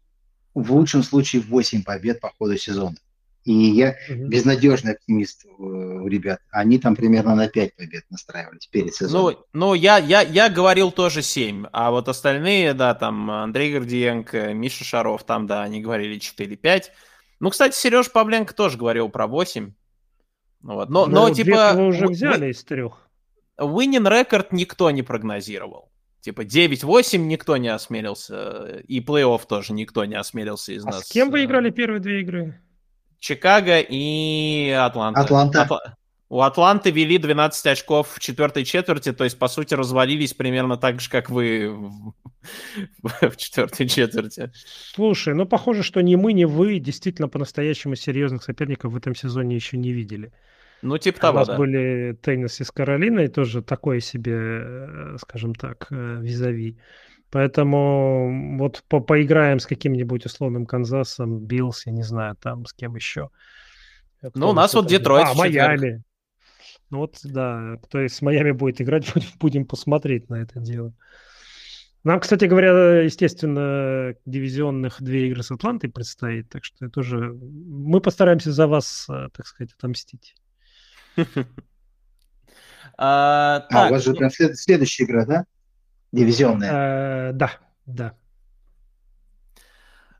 [0.61, 2.95] в лучшем случае 8 побед по ходу сезона.
[3.43, 4.27] И я угу.
[4.27, 6.41] безнадежный оптимист у ребят.
[6.51, 9.35] Они там примерно на 5 побед настраивались перед сезоном.
[9.53, 14.53] Ну, ну я, я, я говорил тоже 7, а вот остальные, да, там Андрей Гордиенко,
[14.53, 16.83] Миша Шаров, там, да, они говорили 4-5.
[17.39, 19.71] Ну, кстати, Сереж Павленко тоже говорил про 8.
[20.63, 20.89] Ну вот.
[20.89, 21.71] Но, но, но типа...
[21.73, 23.07] Вы уже взяли из трех.
[23.57, 25.86] Winning рекорд никто не прогнозировал.
[26.27, 31.07] Типа 9-8 никто не осмелился, и плей-офф тоже никто не осмелился из а нас.
[31.07, 32.59] с кем вы э, играли первые две игры?
[33.17, 35.21] Чикаго и Атланта.
[35.21, 35.61] Атланта.
[35.61, 35.95] Атла...
[36.27, 40.99] У Атланты вели 12 очков в четвертой четверти, то есть, по сути, развалились примерно так
[40.99, 42.13] же, как вы в,
[43.21, 44.51] в четвертой четверти.
[44.93, 49.55] Слушай, ну, похоже, что ни мы, ни вы действительно по-настоящему серьезных соперников в этом сезоне
[49.55, 50.33] еще не видели.
[50.81, 51.57] Ну, типа того, У нас да.
[51.57, 56.77] были Теннесси с Каролиной, тоже такое себе, э, скажем так, э, визави.
[57.29, 62.95] Поэтому вот по поиграем с каким-нибудь условным Канзасом, Bills, я не знаю, там с кем
[62.95, 63.29] еще.
[64.19, 65.27] Кто ну, у нас вот Детройт.
[65.27, 66.03] А, Майами.
[66.89, 70.93] Ну вот, да, кто из Майами будет играть, будем посмотреть на это дело.
[72.03, 77.33] Нам, кстати говоря, естественно, дивизионных две игры с Атлантой предстоит, так что это уже...
[77.33, 80.35] Мы постараемся за вас, э, так сказать, отомстить.
[82.99, 85.45] А, а, у вас же прям следующая игра, да?
[86.11, 87.29] Дивизионная.
[87.29, 87.51] Э, да,
[87.85, 88.15] да.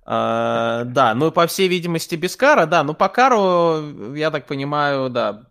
[0.06, 5.10] Uh, да, ну по всей видимости без кара, да, ну по кару, я так понимаю,
[5.10, 5.48] да,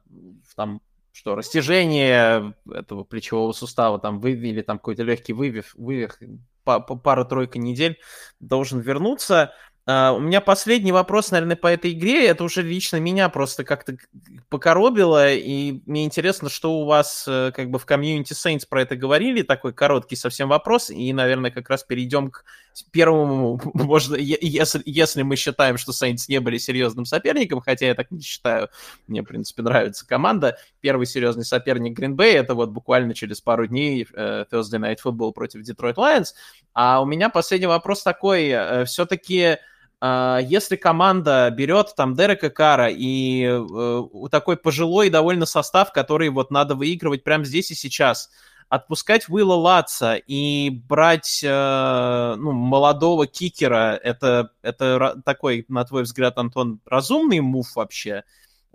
[0.55, 0.80] там
[1.12, 6.18] что, растяжение этого плечевого сустава там вывели, там какой-то легкий вывих, вывих
[6.64, 7.99] пару-тройка недель
[8.40, 9.53] должен вернуться.
[9.89, 12.26] Uh, у меня последний вопрос, наверное, по этой игре.
[12.26, 13.97] Это уже лично меня просто как-то
[14.49, 18.97] покоробило, и мне интересно, что у вас uh, как бы в комьюнити Saints про это
[18.97, 22.45] говорили, такой короткий совсем вопрос, и, наверное, как раз перейдем к
[22.91, 28.11] первому, можно, если, если мы считаем, что Saints не были серьезным соперником, хотя я так
[28.11, 28.70] не считаю,
[29.07, 30.59] мне, в принципе, нравится команда.
[30.80, 35.30] Первый серьезный соперник Green Bay, это вот буквально через пару дней uh, Thursday Night Football
[35.30, 36.30] против Detroit Lions.
[36.74, 39.59] А у меня последний вопрос такой, все-таки а,
[40.03, 46.74] если команда берет там Дерека Кара и э, такой пожилой довольно состав, который вот надо
[46.74, 48.30] выигрывать прямо здесь и сейчас,
[48.68, 56.36] отпускать Уилла Латса и брать э, ну, молодого кикера, это, это такой, на твой взгляд,
[56.38, 58.24] Антон, разумный мув вообще?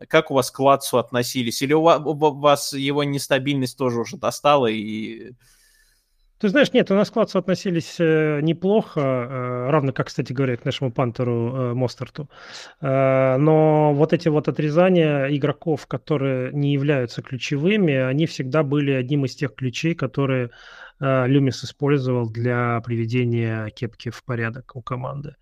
[0.08, 1.62] Как у вас к Латсу относились?
[1.62, 5.34] Или у вас, у вас его нестабильность тоже уже достала и
[6.42, 10.58] ты знаешь, нет, у нас к Кладцу относились э, неплохо, э, равно как, кстати говоря,
[10.58, 12.30] к нашему пантеру э, Мостерту.
[12.82, 19.36] Но вот эти вот отрезания игроков, которые не являются ключевыми, они всегда были одним из
[19.36, 20.50] тех ключей, которые
[21.00, 25.36] Люмис использовал для приведения кепки в порядок у команды.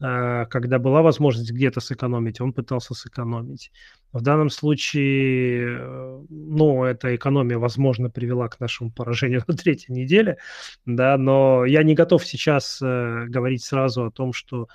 [0.00, 3.72] Э, когда была возможность где-то сэкономить, он пытался сэкономить.
[4.12, 10.38] В данном случае, э, ну, эта экономия, возможно, привела к нашему поражению на третьей неделе,
[10.86, 14.68] да, но я не готов сейчас э, говорить сразу о том, что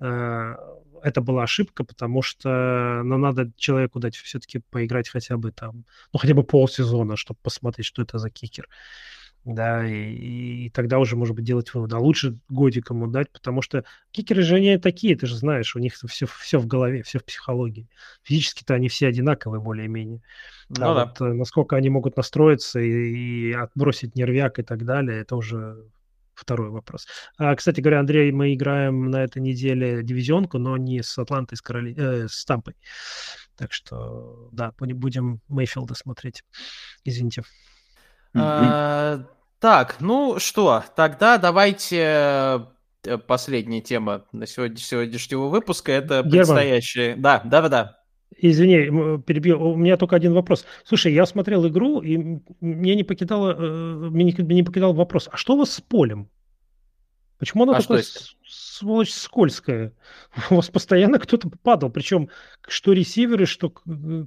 [0.00, 0.56] э,
[1.02, 6.18] это была ошибка, потому что ну, надо человеку дать все-таки поиграть хотя бы там, ну,
[6.18, 8.68] хотя бы полсезона, чтобы посмотреть, что это за кикер
[9.44, 11.92] да, и, и тогда уже, может быть, делать вывод.
[11.92, 15.78] А лучше годик ему дать, потому что кикеры же не такие, ты же знаешь, у
[15.78, 17.88] них все, все в голове, все в психологии.
[18.22, 20.20] Физически-то они все одинаковые более-менее.
[20.68, 21.06] Ну, а да.
[21.06, 25.84] вот э, насколько они могут настроиться и, и отбросить нервяк и так далее, это уже
[26.34, 27.06] второй вопрос.
[27.38, 31.62] А, кстати говоря, Андрей, мы играем на этой неделе дивизионку, но не с Атлантой, с,
[31.62, 31.94] Короли...
[31.96, 32.76] э, с Тампой.
[33.56, 36.42] Так что, да, будем Мейфилда смотреть.
[37.04, 37.42] Извините.
[38.34, 39.24] А,
[39.58, 42.66] так, ну что, тогда давайте
[43.04, 45.92] э, последняя тема на сегодня, сегодняшнего выпуска.
[45.92, 46.30] Это Герман.
[46.30, 47.16] предстоящие...
[47.16, 47.96] Да, да, да.
[48.38, 49.62] Извини, перебил.
[49.62, 50.64] У меня только один вопрос.
[50.84, 52.16] Слушай, я смотрел игру, и
[52.60, 55.28] мне не покидало, э, мне не покидал вопрос.
[55.30, 56.30] А что у вас с полем?
[57.38, 58.02] Почему оно а такое
[58.80, 59.92] сволочь скользкая?
[60.50, 62.30] У вас постоянно кто-то падал, причем
[62.66, 63.72] что ресиверы, что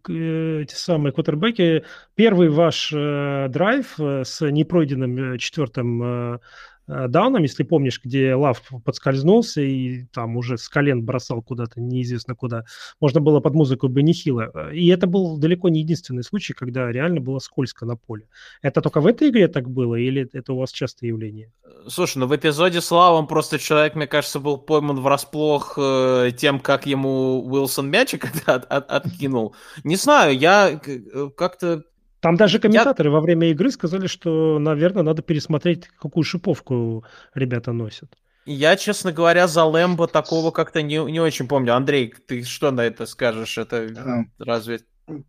[0.07, 1.83] эти самые квотербеки.
[2.15, 6.39] Первый ваш э, драйв э, с непройденным э, четвертым э,
[6.87, 12.35] Э, дауном, если помнишь, где Лав подскользнулся и там уже с колен бросал куда-то неизвестно
[12.35, 12.65] куда.
[12.99, 14.71] Можно было под музыку бы нехило.
[14.71, 18.27] И это был далеко не единственный случай, когда реально было скользко на поле.
[18.61, 21.51] Это только в этой игре так было или это у вас частое явление?
[21.87, 26.59] Слушай, ну в эпизоде с Лавом просто человек, мне кажется, был пойман врасплох э, тем,
[26.59, 29.55] как ему Уилсон мячик от, от, откинул.
[29.83, 31.83] Не знаю, я э, как-то
[32.23, 33.13] там даже комментаторы Я...
[33.13, 37.03] во время игры сказали, что, наверное, надо пересмотреть, какую шиповку
[37.33, 38.15] ребята носят.
[38.45, 41.75] Я, честно говоря, за Лэмбо такого как-то не, не очень помню.
[41.75, 43.57] Андрей, ты что на это скажешь?
[43.57, 44.79] Это а, разве...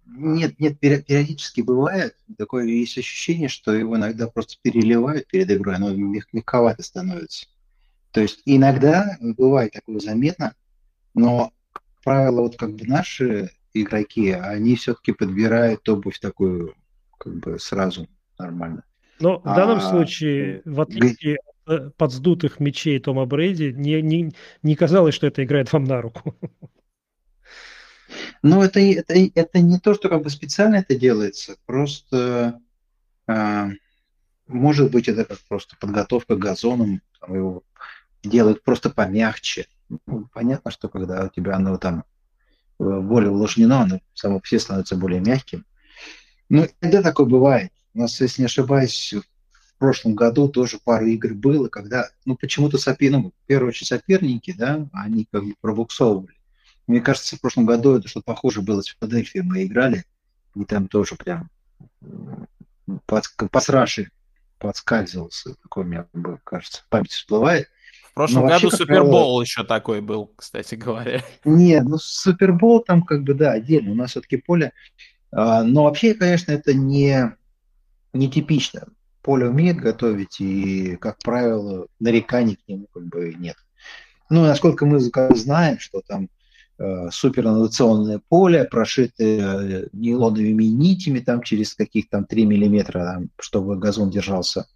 [0.07, 2.15] Нет, нет, периодически бывает.
[2.39, 7.47] Такое есть ощущение, что его иногда просто переливают перед игрой, оно мягковато становится.
[8.13, 10.55] То есть иногда бывает такое заметно,
[11.13, 16.77] но, как правило, вот как бы наши игроки, они все-таки подбирают обувь такую
[17.19, 18.09] как бы сразу
[18.39, 18.85] нормально.
[19.21, 24.33] Но в данном а, случае, в отличие от э, подсдутых мечей Тома Брейди, не, не,
[24.63, 26.37] не казалось, что это играет вам на руку.
[28.43, 32.61] Ну, это, это, это не то, что как бы специально это делается, просто
[33.27, 33.71] а,
[34.47, 37.63] может быть это как просто подготовка к газонам, там его
[38.23, 39.67] делают просто помягче.
[40.07, 42.05] Ну, понятно, что когда у тебя оно там
[42.79, 45.65] э, более увлажнено, оно само все становится более мягким.
[46.55, 47.73] Ну, иногда такое бывает.
[47.95, 52.79] У нас, если не ошибаюсь, в прошлом году тоже пару игр было, когда, ну, почему-то
[52.79, 56.37] сопи, ну, в первую очередь соперники, да, они как бы пробуксовывали.
[56.87, 59.45] Мне кажется, в прошлом году это что-то похоже было с Филадельфией.
[59.45, 60.05] Мы играли,
[60.55, 61.51] и там тоже прям
[63.07, 64.11] под, посраши
[64.59, 65.55] подскальзывался.
[65.63, 66.07] Такой у меня,
[66.45, 67.69] кажется, память всплывает.
[68.11, 69.43] В прошлом Но году Супербол правило...
[69.43, 71.23] еще такой был, кстати говоря.
[71.45, 73.91] Нет, ну Супербол там как бы, да, отдельно.
[73.91, 74.73] У нас все-таки поле
[75.35, 77.35] но вообще, конечно, это не,
[78.13, 78.87] не типично.
[79.23, 83.57] Поле умеет готовить, и, как правило, нареканий к нему как бы нет.
[84.31, 86.29] Ну, насколько мы знаем, что там
[86.79, 94.11] э, супераннотационное поле, прошитое нейлоновыми нитями там через каких-то там 3 миллиметра, там, чтобы газон
[94.11, 94.67] держался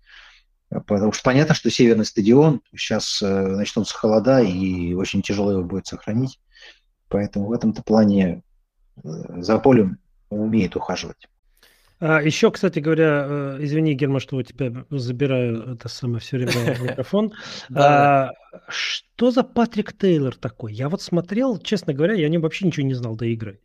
[0.70, 5.86] Потому что понятно, что северный стадион, сейчас э, начнутся холода, и очень тяжело его будет
[5.86, 6.40] сохранить.
[7.08, 8.42] Поэтому в этом-то плане
[8.96, 9.98] э, за полем
[10.30, 11.28] умеет ухаживать.
[12.00, 16.78] А, еще, кстати говоря, э, извини, Герман, что у тебя забираю это самое все время
[16.80, 17.32] микрофон.
[17.74, 18.30] А,
[18.68, 20.72] что за Патрик Тейлор такой?
[20.72, 23.60] Я вот смотрел, честно говоря, я не, вообще ничего не знал до игры.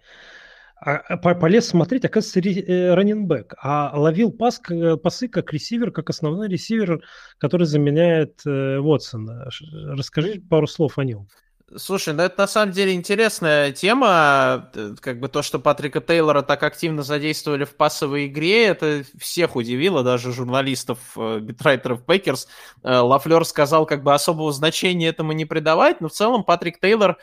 [0.81, 4.59] А, а полез смотреть, оказывается, раннинбэк, а ловил пас,
[5.01, 7.01] пасы как ресивер, как основной ресивер,
[7.37, 9.47] который заменяет э, Уотсона.
[9.95, 11.27] Расскажи пару слов о нем.
[11.77, 14.69] Слушай, ну это на самом деле интересная тема.
[14.73, 19.55] Э, как бы то, что Патрика Тейлора так активно задействовали в пассовой игре, это всех
[19.55, 22.47] удивило, даже журналистов, э, beat writer ов Packers.
[22.83, 27.17] Э, Лафлер сказал, как бы особого значения этому не придавать, но в целом Патрик Тейлор,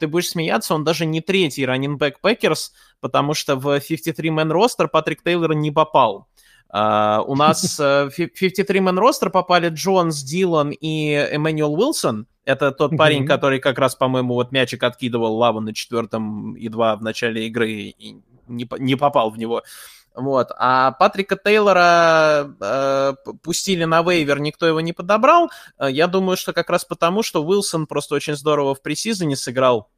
[0.00, 5.22] ты будешь смеяться, он даже не третий раннинбэк Packers, потому что в 53-man roster Патрик
[5.22, 6.28] Тейлор не попал.
[6.74, 12.26] Э, у нас э, 53-man roster попали Джонс, Дилан и Эммануэл Уилсон.
[12.44, 16.96] Это тот парень, который как раз, по-моему, вот мячик откидывал лаву на четвертом и два
[16.96, 18.16] в начале игры и
[18.48, 19.62] не, не попал в него.
[20.14, 20.50] Вот.
[20.58, 25.50] А Патрика Тейлора э, пустили на вейвер, никто его не подобрал.
[25.78, 29.88] Э, я думаю, что как раз потому, что Уилсон просто очень здорово в пресизоне сыграл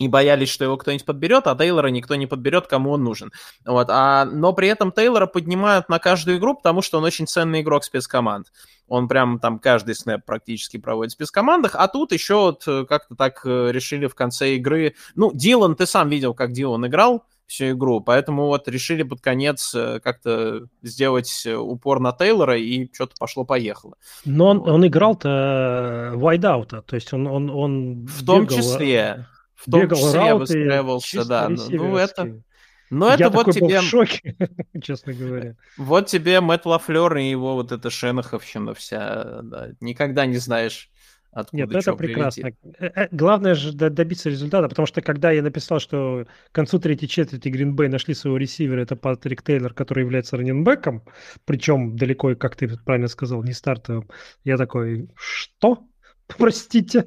[0.00, 3.32] и боялись, что его кто-нибудь подберет, а Тейлора никто не подберет, кому он нужен.
[3.66, 3.88] Вот.
[3.90, 7.84] А, но при этом Тейлора поднимают на каждую игру, потому что он очень ценный игрок
[7.84, 8.46] спецкоманд.
[8.88, 13.14] Он прям там каждый снэп практически проводит в спецкомандах, а тут еще вот э, как-то
[13.14, 14.94] так э, решили в конце игры...
[15.16, 19.74] Ну, Дилан, ты сам видел, как Дилан играл всю игру, поэтому вот решили под конец
[19.74, 23.96] э, как-то сделать упор на Тейлора, и что-то пошло-поехало.
[24.24, 28.56] Но он, он играл-то вайдаута, то есть он, он, он В том бегал...
[28.56, 29.26] числе
[29.66, 31.48] в том бегал числе выстраивался, да.
[31.48, 32.42] Ну, это...
[32.90, 33.80] Ну, это Я вот такой тебе...
[33.80, 34.36] в шоке,
[34.82, 35.54] честно говоря.
[35.76, 39.42] Вот тебе Мэтт Лафлер и его вот эта Шенаховщина вся.
[39.42, 39.68] Да.
[39.80, 40.90] Никогда не знаешь,
[41.30, 42.50] откуда Нет, это прекрасно.
[42.50, 42.80] Прилетит.
[42.80, 47.08] Э, э, главное же добиться результата, потому что когда я написал, что к концу третьей
[47.08, 51.04] четверти Гринбей нашли своего ресивера, это Патрик Тейлор, который является раненбеком,
[51.44, 54.08] причем далеко, как ты правильно сказал, не стартовым,
[54.42, 55.86] я такой, что?
[56.38, 57.06] простите,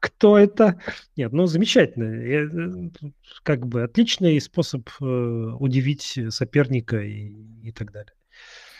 [0.00, 0.80] кто это?
[1.16, 2.04] Нет, ну замечательно.
[2.04, 2.90] Э,
[3.42, 8.12] как бы отличный способ э, удивить соперника и, и так далее.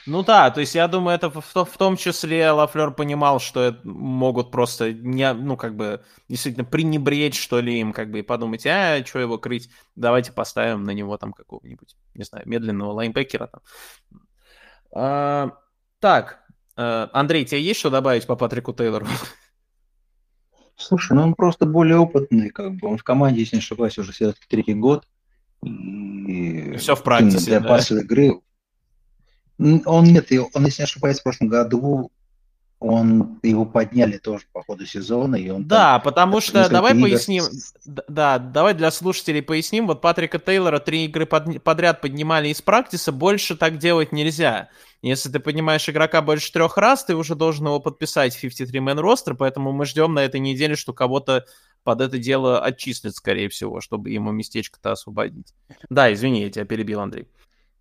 [0.07, 4.53] Ну да, то есть я думаю, это в, в том числе Лафлер понимал, что могут
[4.53, 9.05] просто не, ну как бы действительно пренебречь что ли им, как бы и подумать, а
[9.05, 13.63] что его крыть, давайте поставим на него там какого-нибудь, не знаю, медленного лайнбекера там.
[14.93, 15.51] А,
[15.99, 16.41] так,
[16.77, 19.07] э, Андрей, тебе есть что добавить по Патрику Тейлору?
[20.77, 22.89] Слушай, ну он просто более опытный, как бы.
[22.89, 25.07] Он в команде, если не ошибаюсь, уже все-таки третий год.
[25.63, 27.69] И все в практике, для да?
[27.69, 28.41] пассовой игры.
[29.59, 32.13] Он нет, он, если не ошибаюсь, в прошлом году
[32.79, 37.03] он его подняли тоже по ходу сезона, и он да, потому что давай игр...
[37.03, 37.45] поясним,
[37.87, 39.87] да, давай для слушателей поясним.
[39.87, 44.69] Вот Патрика Тейлора три игры под, подряд поднимали из практиса, больше так делать нельзя.
[45.01, 49.35] Если ты поднимаешь игрока больше трех раз, ты уже должен его подписать в 53-man ростер,
[49.35, 51.47] поэтому мы ждем на этой неделе, что кого-то
[51.83, 55.55] под это дело отчислят, скорее всего, чтобы ему местечко-то освободить.
[55.89, 57.29] Да, извини, я тебя перебил, Андрей.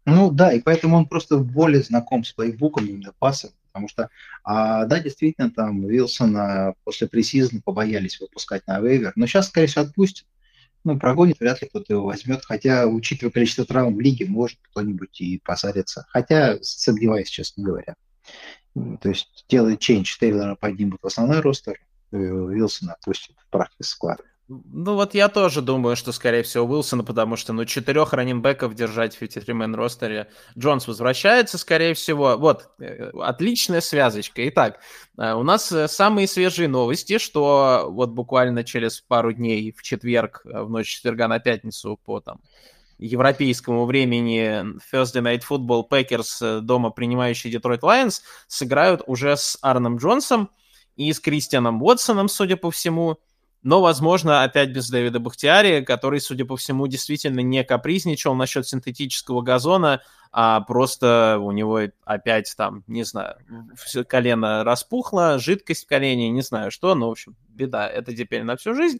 [0.06, 4.10] Ну да, и поэтому он просто более знаком с плейбуком именно паса, потому что,
[4.46, 9.84] а, да, действительно, там Вилсона после пресизона побоялись выпускать на вейвер, но сейчас, скорее всего,
[9.84, 10.26] отпустят,
[10.86, 15.20] ну, прогонит, вряд ли кто-то его возьмет, хотя, учитывая количество травм в лиге, может кто-нибудь
[15.20, 17.96] и посадится, хотя сомневаюсь, честно говоря.
[18.74, 21.78] То есть делает чейндж, Тейлора поднимут в основной ростер,
[22.14, 24.22] Вилсона отпустит в практике склад.
[24.48, 29.16] Ну вот я тоже думаю, что скорее всего Уилсона, потому что ну четырех раненбеков держать
[29.16, 30.30] в 53-мен ростере.
[30.56, 32.38] Джонс возвращается, скорее всего.
[32.38, 34.48] Вот, э, отличная связочка.
[34.50, 34.82] Итак,
[35.18, 40.42] э, у нас э, самые свежие новости, что вот буквально через пару дней в четверг,
[40.44, 42.40] в ночь четверга на пятницу по там
[43.00, 50.52] европейскому времени Thursday Night Football Packers, дома принимающий Детройт Lions, сыграют уже с Арном Джонсом
[50.96, 53.18] и с Кристианом Уотсоном, судя по всему
[53.66, 59.42] но, возможно, опять без Дэвида Бахтиари, который, судя по всему, действительно не капризничал насчет синтетического
[59.42, 63.38] газона, а просто у него опять там, не знаю,
[64.08, 68.56] колено распухло, жидкость в колене, не знаю что, но, в общем, беда, это теперь на
[68.56, 69.00] всю жизнь.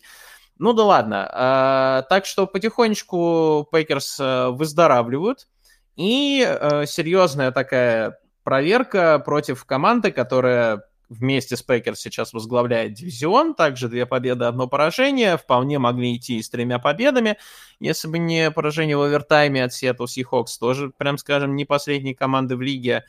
[0.58, 1.30] Ну да ладно.
[1.32, 5.48] А, так что потихонечку Пейкерс э, выздоравливают.
[5.96, 13.88] И а, серьезная такая проверка против команды, которая вместе с Пекер сейчас возглавляет дивизион, также
[13.88, 17.38] две победы, одно поражение, вполне могли идти с тремя победами,
[17.80, 22.56] если бы не поражение в овертайме от Seattle Seahawks, тоже, прям скажем, не последней команды
[22.56, 23.04] в лиге.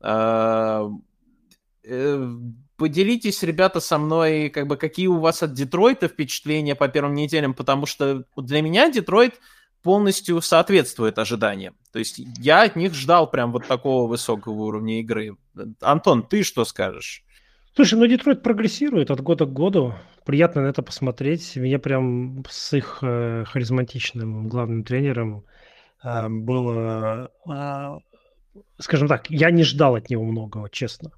[0.00, 0.90] А,
[1.90, 2.36] Э,
[2.76, 7.54] поделитесь, ребята, со мной, как бы, какие у вас от Детройта впечатления по первым неделям,
[7.54, 9.40] потому что для меня Детройт
[9.82, 11.76] полностью соответствует ожиданиям.
[11.90, 15.38] То есть я от них ждал прям вот такого высокого уровня игры.
[15.80, 17.24] Антон, ты что скажешь?
[17.78, 19.94] Слушай, ну Детройт прогрессирует от года к году.
[20.24, 21.54] Приятно на это посмотреть.
[21.54, 25.44] Меня прям с их э, харизматичным главным тренером
[26.02, 27.98] э, было, э,
[28.80, 31.12] скажем так, я не ждал от него многого, честно.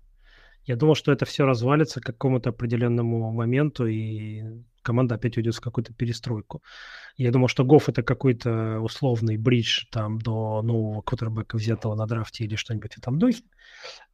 [0.67, 4.43] Я думал, что это все развалится к какому-то определенному моменту, и
[4.83, 6.63] команда опять уйдет в какую-то перестройку.
[7.17, 12.45] Я думал, что Гофф это какой-то условный бридж там до нового квотербека, взятого на драфте
[12.45, 13.45] или что-нибудь в этом духе.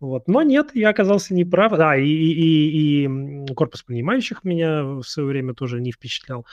[0.01, 0.29] Вот.
[0.29, 1.77] Но нет, я оказался неправ.
[1.77, 6.47] Да, и, и, и корпус принимающих меня в свое время тоже не впечатлял.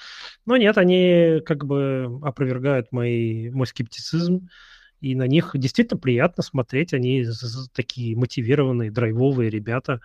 [0.46, 4.50] Но нет, они как бы опровергают мои, мой скептицизм
[5.04, 6.94] и на них действительно приятно смотреть.
[6.94, 7.26] Они
[7.74, 10.00] такие мотивированные, драйвовые ребята,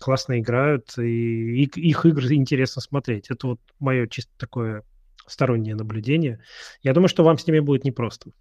[0.00, 3.30] классно играют, и их игры интересно смотреть.
[3.30, 4.82] Это вот мое чисто такое
[5.26, 6.40] стороннее наблюдение.
[6.82, 8.32] Я думаю, что вам с ними будет непросто.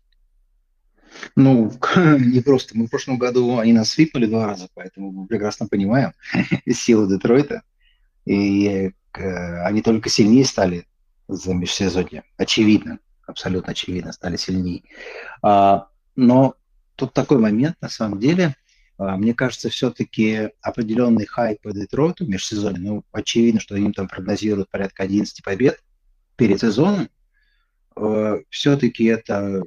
[1.35, 2.77] Ну, не просто.
[2.77, 6.13] Мы в прошлом году они нас свипнули два раза, поэтому мы прекрасно понимаем
[6.71, 7.61] силу Детройта.
[8.25, 10.85] И э, они только сильнее стали
[11.27, 12.23] за межсезонье.
[12.37, 14.83] Очевидно абсолютно очевидно, стали сильнее.
[15.41, 16.55] А, но
[16.95, 18.55] тут такой момент, на самом деле,
[18.97, 24.69] а, мне кажется, все-таки определенный хайп по Детройту межсезонье, ну, очевидно, что им там прогнозируют
[24.69, 25.81] порядка 11 побед
[26.35, 27.09] перед сезоном,
[27.95, 29.63] а, все-таки это,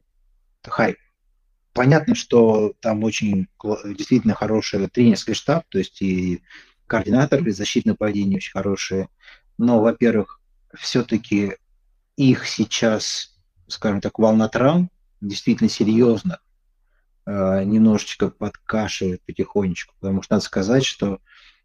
[0.62, 0.96] это хайп.
[1.77, 3.49] Понятно, что там очень
[3.85, 6.43] действительно хороший тренерский штаб, то есть и
[6.87, 9.09] координаторы защитного поведения очень хорошие,
[9.59, 10.41] но, во-первых,
[10.74, 11.57] все-таки
[12.16, 13.37] их сейчас
[13.68, 16.41] скажем так, волна травм действительно серьезно
[17.27, 21.20] э, немножечко подкашивает потихонечку, потому что надо сказать, что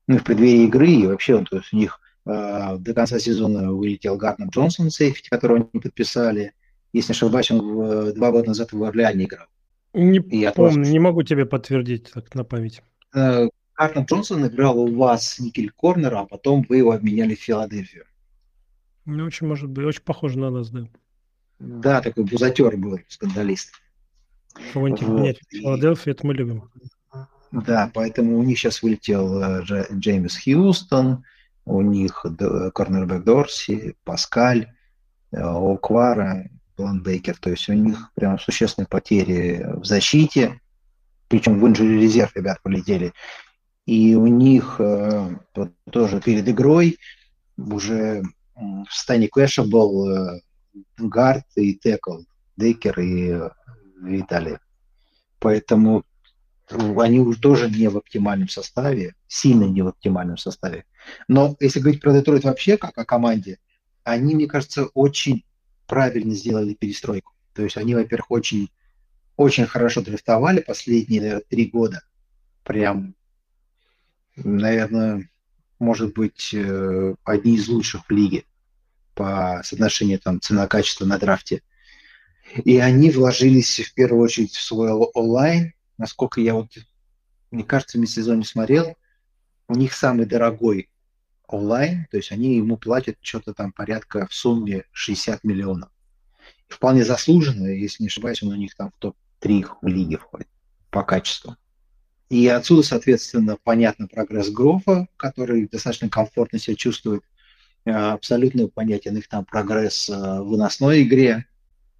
[0.07, 4.17] ну, в преддверии игры и вообще то есть у них э, до конца сезона вылетел
[4.17, 6.53] Гартнер Джонсон, сейфти, которого они подписали.
[6.93, 9.47] Если не ошибаюсь, он в, два года назад в Орлеане играл.
[9.93, 12.81] Не и помню, не могу тебе подтвердить так на память.
[13.13, 18.05] Э, Гартнер Джонсон играл у вас никель корнера, а потом вы его обменяли в Филадельфию.
[19.05, 20.87] Ну, очень может быть, очень похоже на нас, да.
[21.59, 23.73] Да, такой бузатер был, скандалист.
[24.73, 25.37] Кого-нибудь вот.
[25.49, 26.69] Филадельфия, это мы любим.
[27.51, 31.25] Да, поэтому у них сейчас вылетел э, Джеймс Хьюстон,
[31.65, 32.25] у них
[32.73, 34.71] корнербэк Дорси, Паскаль,
[35.31, 36.49] э, Оквара,
[36.81, 37.37] План Бейкер.
[37.37, 40.59] То есть у них прям существенные потери в защите,
[41.27, 43.13] причем в инжире резерв ребят полетели.
[43.85, 45.37] И у них э,
[45.91, 46.97] тоже перед игрой
[47.55, 48.23] уже
[48.55, 50.41] в стане Кэша был
[50.97, 52.21] гард и текл,
[52.57, 53.39] Дейкер и
[54.01, 54.57] Виталий.
[55.37, 56.03] Поэтому
[56.69, 60.85] они уже тоже не в оптимальном составе, сильно не в оптимальном составе.
[61.27, 63.59] Но если говорить про Детройт вообще как о команде,
[64.03, 65.43] они, мне кажется, очень
[65.91, 67.33] правильно сделали перестройку.
[67.53, 68.71] То есть они, во-первых, очень,
[69.35, 72.01] очень хорошо дрифтовали последние наверное, три года.
[72.63, 73.13] Прям,
[74.37, 75.29] наверное,
[75.79, 78.45] может быть, э, одни из лучших в лиге
[79.15, 81.61] по соотношению там цена-качество на драфте.
[82.63, 85.73] И они вложились в первую очередь в свой онлайн.
[85.97, 86.69] Насколько я вот,
[87.51, 88.95] мне кажется, в сезоне смотрел,
[89.67, 90.89] у них самый дорогой
[91.53, 95.89] онлайн, то есть они ему платят что-то там порядка в сумме 60 миллионов.
[96.67, 100.47] Вполне заслуженно, если не ошибаюсь, он у них там в топ-3 в лиге входит
[100.89, 101.55] по качеству.
[102.29, 107.23] И отсюда, соответственно, понятно прогресс Грофа, который достаточно комфортно себя чувствует
[107.85, 111.45] Э, абсолютно понятен их там прогресс э, в выносной игре.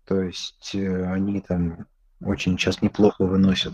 [0.06, 1.88] То есть э, они там
[2.22, 3.74] очень сейчас неплохо выносят.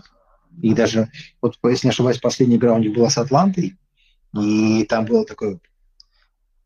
[0.62, 1.10] И даже,
[1.42, 3.76] вот если не ошибаюсь, последняя игра у них была с Атлантой,
[4.34, 5.58] и там было такое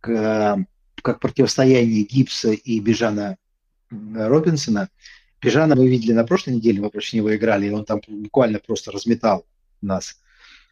[0.00, 3.36] как противостояние Гибса и Бежана
[3.90, 4.88] Робинсона.
[5.40, 8.92] Бежана мы видели на прошлой неделе, мы против него играли, и он там буквально просто
[8.92, 9.44] разметал
[9.80, 10.20] нас.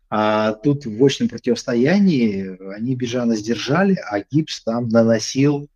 [0.08, 5.68] А тут в очном противостоянии они Бежана сдержали, а Гиббс там наносил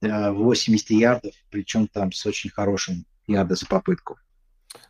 [0.00, 4.18] 80 э, ярдов, причем там с очень хорошим ярдом за попытку.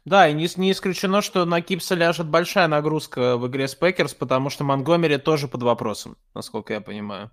[0.04, 4.14] Да, и не, не исключено, что на Гиббса ляжет большая нагрузка в игре с Packers,
[4.14, 7.30] потому что Монгомери тоже под вопросом, насколько я понимаю.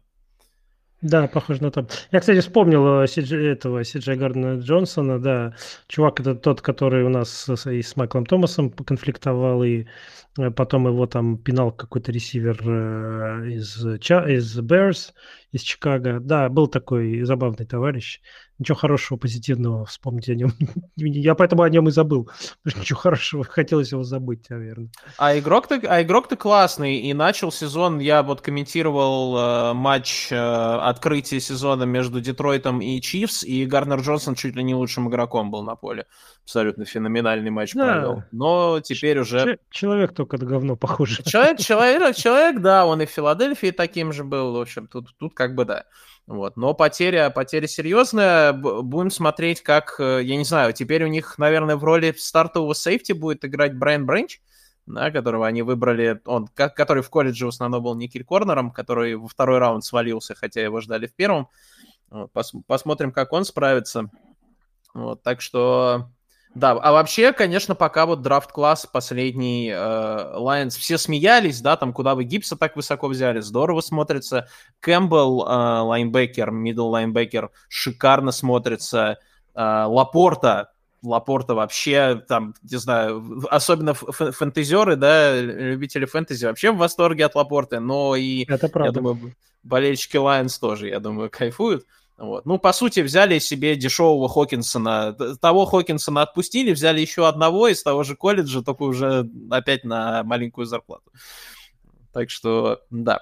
[1.03, 1.85] Да, похоже на то.
[2.11, 5.53] Я, кстати, вспомнил э, этого Сиджей Гардена Джонсона, да.
[5.87, 9.85] Чувак это тот, который у нас и с Майклом Томасом конфликтовал, и
[10.39, 15.11] э, потом его там пинал какой-то ресивер э, из, из Bears,
[15.51, 16.21] из Чикаго.
[16.21, 18.21] Да, был такой забавный товарищ
[18.59, 20.53] ничего хорошего, позитивного вспомнить о нем.
[20.95, 22.25] Я поэтому о нем и забыл.
[22.63, 24.89] Потому что ничего хорошего, хотелось его забыть, наверное.
[25.17, 26.97] А игрок-то, а игрок-то классный.
[26.97, 33.43] И начал сезон, я вот комментировал э, матч э, открытия сезона между Детройтом и Чивс,
[33.43, 36.05] и Гарнер Джонсон чуть ли не лучшим игроком был на поле.
[36.43, 37.85] Абсолютно феноменальный матч да.
[37.85, 38.23] провел.
[38.31, 39.59] Но теперь уже...
[39.69, 41.21] Человек только на говно похож.
[41.25, 44.53] Человек, человек, человек, да, он и в Филадельфии таким же был.
[44.53, 45.85] В общем, тут, тут как бы да.
[46.25, 46.55] Вот.
[46.55, 48.53] Но потеря, потеря серьезная.
[48.53, 53.11] Будем смотреть, как, э, я не знаю, теперь у них, наверное, в роли стартового сейфти
[53.11, 54.41] будет играть Брайан Бренч,
[54.85, 59.27] да, которого они выбрали, он, который в колледже в основном был Никель Корнером, который во
[59.27, 61.49] второй раунд свалился, хотя его ждали в первом.
[62.09, 64.09] Вот, пос, посмотрим, как он справится.
[64.93, 66.09] Вот, так что
[66.55, 71.93] да, а вообще, конечно, пока вот draft class последний э, Lions, все смеялись, да, там,
[71.93, 74.47] куда вы Гиббса так высоко взяли, здорово смотрится.
[74.79, 79.17] Кэмпбелл, э, лайнбекер, middle linebacker, шикарно смотрится.
[79.55, 87.25] Э, Лапорта, Лапорта вообще, там, не знаю, особенно фэнтезеры, да, любители фэнтези вообще в восторге
[87.25, 88.89] от Лапорты, но и, Это правда.
[88.89, 91.87] я думаю, болельщики Lions тоже, я думаю, кайфуют.
[92.17, 92.45] Вот.
[92.45, 95.13] Ну, по сути, взяли себе дешевого Хокинсона.
[95.41, 100.65] Того Хокинсона отпустили, взяли еще одного из того же колледжа, только уже опять на маленькую
[100.65, 101.11] зарплату.
[102.11, 103.21] Так что, да,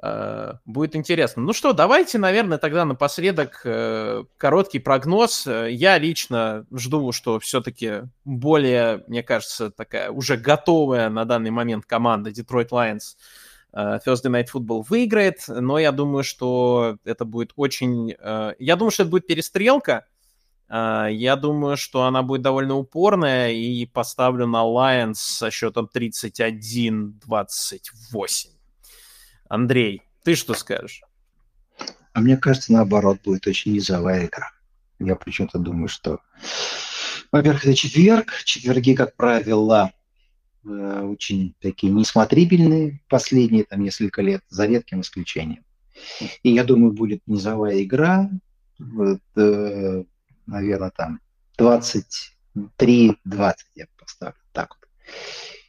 [0.00, 1.42] э, будет интересно.
[1.42, 5.46] Ну что, давайте, наверное, тогда напоследок э, короткий прогноз.
[5.46, 12.30] Я лично жду, что все-таки более, мне кажется, такая уже готовая на данный момент команда
[12.30, 13.38] Detroit Lions– Э,
[13.74, 18.14] Thursday Night Football выиграет, но я думаю, что это будет очень...
[18.18, 20.06] Э, я думаю, что это будет перестрелка.
[20.68, 28.46] Э, я думаю, что она будет довольно упорная, и поставлю на Lions со счетом 31-28.
[29.48, 31.02] Андрей, ты что скажешь?
[32.12, 34.50] А мне кажется, наоборот, будет очень низовая игра.
[34.98, 36.18] Я почему-то думаю, что...
[37.30, 38.32] Во-первых, это четверг.
[38.44, 39.99] Четверги, как правило, Э,
[40.64, 45.64] очень такие несмотрибельные последние там несколько лет, за редким исключением.
[46.42, 48.30] И я думаю, будет низовая игра,
[48.78, 50.04] вот, э,
[50.46, 51.20] наверное, там
[51.58, 54.40] 23-20 я поставлю.
[54.52, 54.88] Так вот.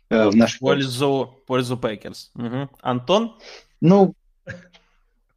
[0.09, 2.31] Э, в наш пользу, пользу Packers.
[2.35, 2.69] Угу.
[2.81, 3.37] Антон?
[3.81, 4.15] Ну,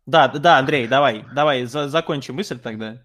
[0.07, 3.03] да, да, Андрей, давай, давай, за, закончим мысль тогда.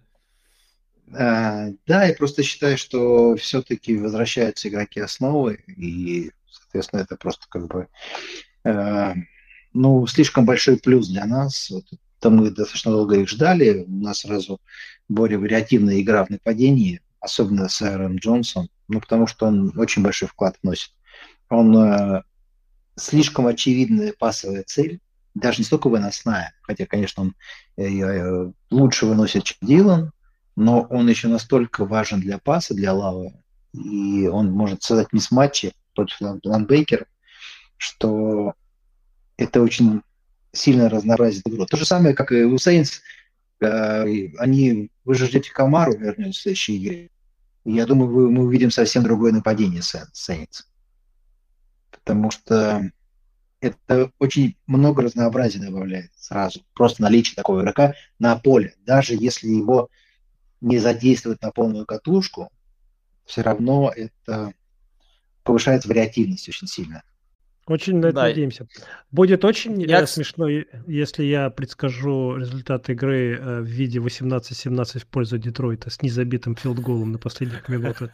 [1.12, 6.30] А, да, я просто считаю, что все-таки возвращаются игроки основы, и
[6.70, 7.88] Соответственно, это просто как бы
[8.64, 9.14] э,
[9.72, 11.68] ну, слишком большой плюс для нас.
[11.70, 11.84] Вот,
[12.20, 13.84] это мы достаточно долго их ждали.
[13.88, 14.60] У нас сразу
[15.08, 20.28] более вариативная игра в нападении, особенно с Аарон Джонсом, ну, потому что он очень большой
[20.28, 20.92] вклад вносит.
[21.48, 22.22] Он э,
[22.94, 25.00] слишком очевидная пасовая цель,
[25.34, 27.34] даже не столько выносная, хотя, конечно, он
[27.76, 30.12] э, э, лучше выносит, чем Дилан,
[30.54, 33.34] но он еще настолько важен для паса, для лавы,
[33.72, 37.06] и он может создать мисс-матчи, тот же Ланбейкер,
[37.76, 38.54] что
[39.36, 40.02] это очень
[40.52, 41.66] сильно разнообразит игру.
[41.66, 43.00] То же самое, как и у Сейнс,
[43.60, 47.10] э, они, вы же ждете Камару вернется в следующей игре.
[47.64, 50.66] Я думаю, мы увидим совсем другое нападение Сейнс.
[51.90, 52.90] Потому что
[53.60, 56.64] это очень много разнообразия добавляет сразу.
[56.74, 58.74] Просто наличие такого игрока на поле.
[58.84, 59.90] Даже если его
[60.60, 62.50] не задействовать на полную катушку,
[63.24, 64.52] все равно это
[65.42, 67.02] повышает вариативность очень сильно.
[67.66, 68.22] Очень на это да.
[68.24, 68.66] надеемся.
[69.12, 70.00] Будет очень я...
[70.00, 76.02] Э, смешно, если я предскажу результат игры э, в виде 18-17 в пользу Детройта с
[76.02, 78.10] незабитым филдголом на последних минутах.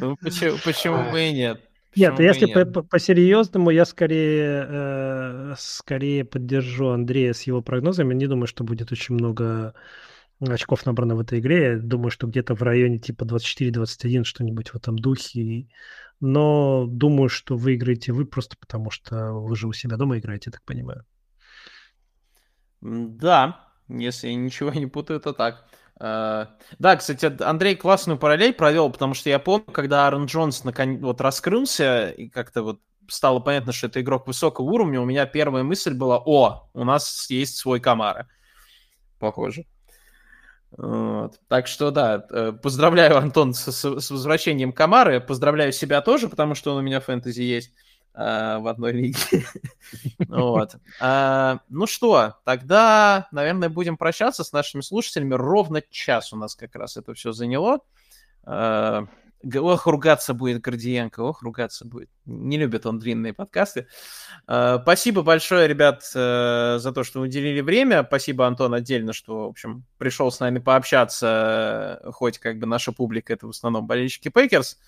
[0.00, 1.60] Ну, почему бы и нет?
[1.94, 8.14] Нет, если по-серьезному, я скорее, э, скорее поддержу Андрея с его прогнозами.
[8.14, 9.74] Не думаю, что будет очень много
[10.50, 11.72] очков набрано в этой игре.
[11.72, 15.68] Я думаю, что где-то в районе типа 24-21, что-нибудь в этом духе.
[16.20, 20.52] Но думаю, что выиграете вы просто потому, что вы же у себя дома играете, я
[20.52, 21.04] так понимаю.
[22.80, 25.66] Да, если я ничего не путаю, то так.
[26.00, 26.48] Uh,
[26.80, 31.20] да, кстати, Андрей классную параллель провел, потому что я помню, когда Аарон Джонс наконец вот
[31.20, 35.94] раскрылся и как-то вот стало понятно, что это игрок высокого уровня, у меня первая мысль
[35.94, 38.28] была, о, у нас есть свой Камара.
[39.18, 39.66] Похоже.
[40.76, 41.38] Вот.
[41.48, 46.72] Так что да, э, поздравляю, Антон, с, с возвращением Камары, поздравляю себя тоже, потому что
[46.72, 47.72] он у меня фэнтези есть.
[48.14, 49.18] э, в одной лиге.
[50.28, 50.76] вот.
[51.00, 55.34] А, ну что, тогда, наверное, будем прощаться с нашими слушателями.
[55.34, 57.80] Ровно час у нас как раз это все заняло.
[58.44, 59.06] А,
[59.56, 62.10] ох, ругаться будет Гордиенко, ох, ругаться будет.
[62.24, 63.86] Не любит он длинные подкасты.
[64.46, 68.04] А, спасибо большое, ребят, э, за то, что уделили время.
[68.06, 73.32] Спасибо, Антон, отдельно, что, в общем, пришел с нами пообщаться, хоть как бы наша публика
[73.32, 74.78] это в основном болельщики Пейкерс.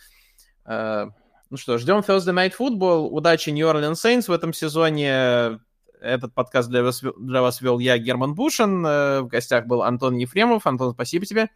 [0.66, 3.08] Ну что, ждем Thursday Night Football.
[3.10, 5.60] Удачи New Orleans Saints в этом сезоне.
[6.00, 8.84] Этот подкаст для вас, для вас вел я, Герман Бушин.
[8.84, 10.66] Э, в гостях был Антон Ефремов.
[10.66, 11.48] Антон, спасибо тебе.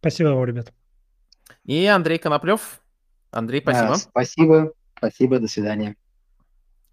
[0.00, 0.72] Спасибо вам, ребят.
[1.64, 2.80] И Андрей Коноплев.
[3.30, 3.94] Андрей, спасибо.
[3.94, 4.72] А, спасибо.
[4.96, 5.38] Спасибо.
[5.38, 5.96] До свидания.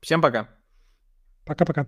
[0.01, 0.49] Всем пока.
[1.45, 1.87] Пока-пока.